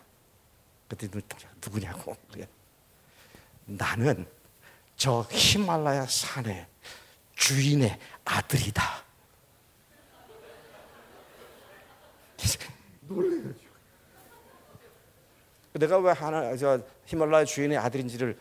[0.88, 1.24] 그랬더니
[1.64, 2.16] 누구냐고.
[3.66, 4.26] 나는
[4.96, 6.68] 저 히말라야 산의
[7.36, 9.11] 주인의 아들이다.
[13.08, 13.72] 놀래가지고.
[15.74, 18.38] 내가 왜 하나 저 히말라야 주인의 아들인지를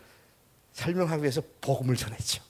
[0.73, 2.43] 설명하기 위해서 복음을 전했죠.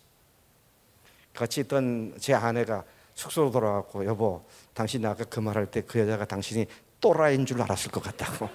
[1.33, 2.83] 같이 있던 제 아내가
[3.13, 4.43] 숙소로 돌아왔고 여보,
[4.73, 6.65] 당신 아까 그 말할 때 그 여자가 당신이
[6.99, 8.49] 또라이인 줄 알았을 것 같다고.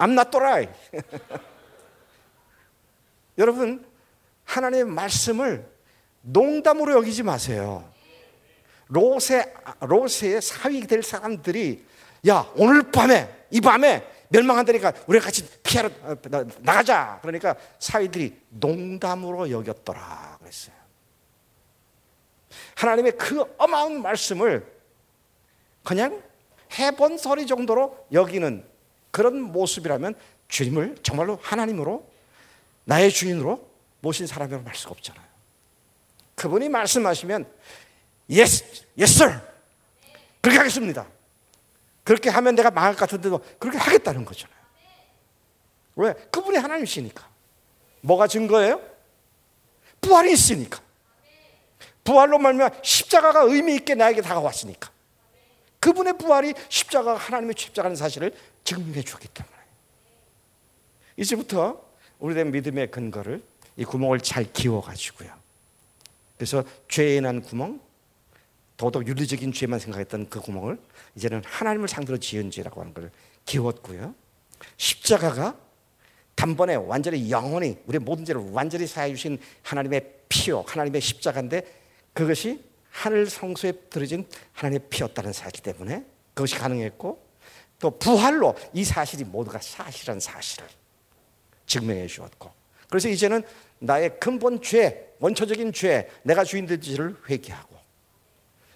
[0.00, 0.68] Not 또라이.
[3.38, 3.86] 여러분,
[4.44, 5.70] 하나님의 말씀을
[6.22, 7.88] 농담으로 여기지 마세요.
[8.88, 11.84] 로세, 로세의 사위 될 사람들이
[12.28, 16.16] 야, 오늘 밤에, 이 밤에 멸망한다니까 우리가 같이 피하러 어,
[16.60, 17.18] 나가자.
[17.22, 20.38] 그러니까 사위들이 농담으로 여겼더라.
[20.40, 20.74] 그랬어요.
[22.76, 24.66] 하나님의 그 어마어마한 말씀을
[25.84, 26.22] 그냥
[26.78, 28.64] 해본 소리 정도로 여기는
[29.10, 30.14] 그런 모습이라면
[30.48, 32.10] 주님을 정말로 하나님으로
[32.84, 33.68] 나의 주인으로
[34.00, 35.24] 모신 사람이라고 말 수가 없잖아요.
[36.34, 37.46] 그분이 말씀하시면
[38.30, 39.40] yes, yes sir.
[40.40, 41.06] 그렇게 하겠습니다.
[42.02, 44.58] 그렇게 하면 내가 망할 것 같은데도 그렇게 하겠다는 거잖아요.
[45.96, 46.12] 왜?
[46.30, 47.28] 그분이 하나님이시니까.
[48.02, 48.80] 뭐가 증거예요?
[50.00, 50.80] 부활이 있으니까.
[52.04, 54.90] 부활로 말면 십자가가 의미 있게 나에게 다가왔으니까.
[55.80, 59.54] 그분의 부활이 십자가가 하나님의 십자가는 사실을 증명해 주었기 때문에
[61.16, 61.82] 이제부터
[62.18, 63.42] 우리의 믿음의 근거를
[63.76, 65.32] 이 구멍을 잘 기워 가지고요.
[66.36, 67.80] 그래서 죄에 난 구멍,
[68.76, 70.78] 더더욱 윤리적인 죄만 생각했던 그 구멍을
[71.16, 73.10] 이제는 하나님을 상대로 지은 죄라고 하는 걸
[73.44, 74.14] 기웠고요.
[74.76, 75.56] 십자가가
[76.34, 81.64] 단번에 완전히 영원히 우리 모든 죄를 완전히 사해 주신 하나님의 피요, 하나님의 십자가인데
[82.12, 87.22] 그것이 하늘 성소에 들어진 하나님의 피였다는 사실 때문에 그것이 가능했고
[87.78, 90.66] 또 부활로 이 사실이 모두가 사실한 사실을
[91.66, 92.50] 증명해 주었고
[92.88, 93.42] 그래서 이제는
[93.78, 97.73] 나의 근본 죄, 원초적인 죄, 내가 주인 된 죄를 회개하고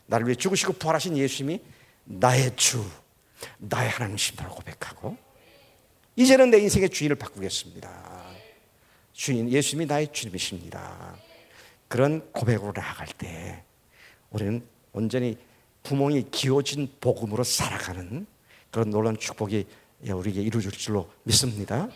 [0.09, 1.61] 나를 위해 죽으시고 부활하신 예수님이
[2.05, 2.85] 나의 주,
[3.59, 5.17] 나의 하나님이십니다 고백하고
[6.17, 8.19] 이제는 내 인생의 주인을 바꾸겠습니다.
[9.13, 11.17] 주인 예수님이 나의 주님이십니다.
[11.87, 13.63] 그런 고백으로 나아갈 때
[14.31, 15.39] 우리는 온전히
[15.83, 18.27] 구멍이 기어진 복음으로 살아가는
[18.71, 19.67] 그런 놀라운 축복이
[20.09, 21.89] 우리에게 이루어질 줄로 믿습니다.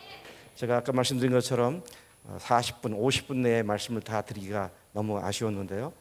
[0.55, 1.83] 제가 아까 말씀드린 것처럼
[2.39, 5.93] 40분, 50분 내에 말씀을 다 드리기가 너무 아쉬웠는데요.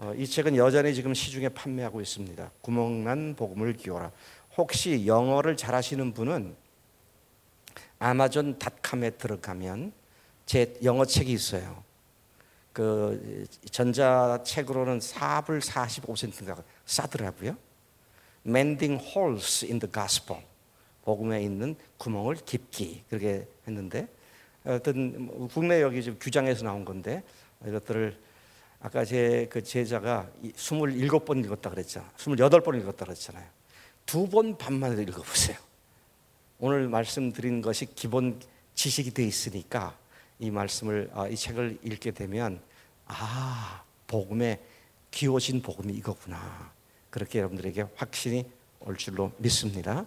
[0.00, 2.52] 어, 이 책은 여전히 지금 시중에 판매하고 있습니다.
[2.62, 4.10] 구멍난 복음을 기워라.
[4.56, 6.56] 혹시 영어를 잘하시는 분은
[7.98, 9.92] 아마존 닷컴에 들어가면
[10.46, 11.84] 제 영어 책이 있어요.
[12.72, 17.58] 그 전자책으로는 4불 45센트인가 싸더라고요.
[18.46, 20.42] Mending Holes in the Gospel.
[21.02, 24.08] 복음에 있는 구멍을 깊기 그렇게 했는데
[24.64, 27.22] 어떤 국내 여기 지금 규장에서 나온 건데
[27.66, 28.29] 이것들을
[28.80, 32.10] 아까 제 그 제자가 27번 읽었다 그랬잖아.
[32.16, 33.46] 28번 읽었다 그랬잖아요.
[34.06, 35.56] 두 번 반만 읽어 보세요.
[36.58, 38.40] 오늘 말씀드린 것이 기본
[38.74, 39.96] 지식이 돼 있으니까
[40.38, 42.60] 이 말씀을 아, 이 책을 읽게 되면
[43.06, 44.60] 아 복음에
[45.10, 46.72] 귀오신 복음이 이거구나
[47.10, 48.50] 그렇게 여러분들에게 확신이
[48.80, 50.06] 올 줄로 믿습니다.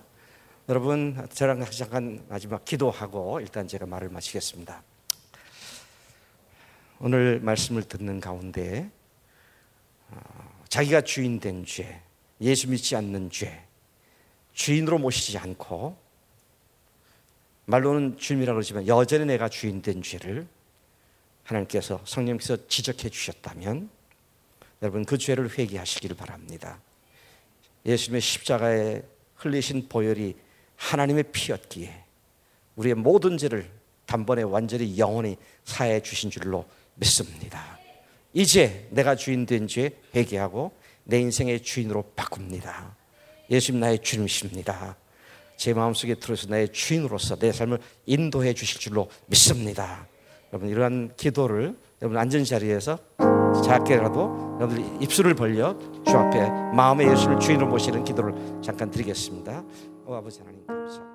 [0.70, 4.82] 여러분 저랑 잠깐 마지막 기도하고 일단 제가 말을 마치겠습니다.
[7.06, 8.90] 오늘 말씀을 듣는 가운데
[10.10, 10.18] 어,
[10.70, 12.02] 자기가 주인 된 죄,
[12.40, 13.62] 예수 믿지 않는 죄,
[14.54, 15.98] 주인으로 모시지 않고
[17.66, 20.48] 말로는 주님이라고 그러지만 여전히 내가 주인 된 죄를
[21.44, 23.90] 하나님께서 성령께서 지적해 주셨다면
[24.82, 26.80] 여러분 그 죄를 회개하시기를 바랍니다.
[27.86, 29.02] 예수님의 십자가에
[29.36, 30.38] 흘리신 보혈이
[30.78, 32.06] 하나님의 피였기에
[32.78, 33.70] 우리의 모든 죄를
[34.06, 35.36] 단번에 완전히 영원히
[35.66, 36.66] 사해 주신 줄로
[36.96, 37.80] 믿습니다.
[38.34, 40.72] 이제 내가 주인 된 죄 회개하고
[41.04, 42.96] 내 인생의 주인으로 바꿉니다.
[43.50, 44.96] 예수님 나의 주님이십니다.
[45.58, 50.08] 제 마음속에 들어서 나의 주인으로서 내 삶을 인도해 주실 줄로 믿습니다.
[50.52, 52.98] 여러분 이러한 기도를 여러분 앉은 자리에서
[53.64, 56.40] 작게라도 여러분 입술을 벌려 주 앞에
[56.76, 59.64] 마음의 예수를 주인으로 모시는 기도를 잠깐 드리겠습니다.
[60.06, 61.13] 오 아버지 하나님 감사합니다.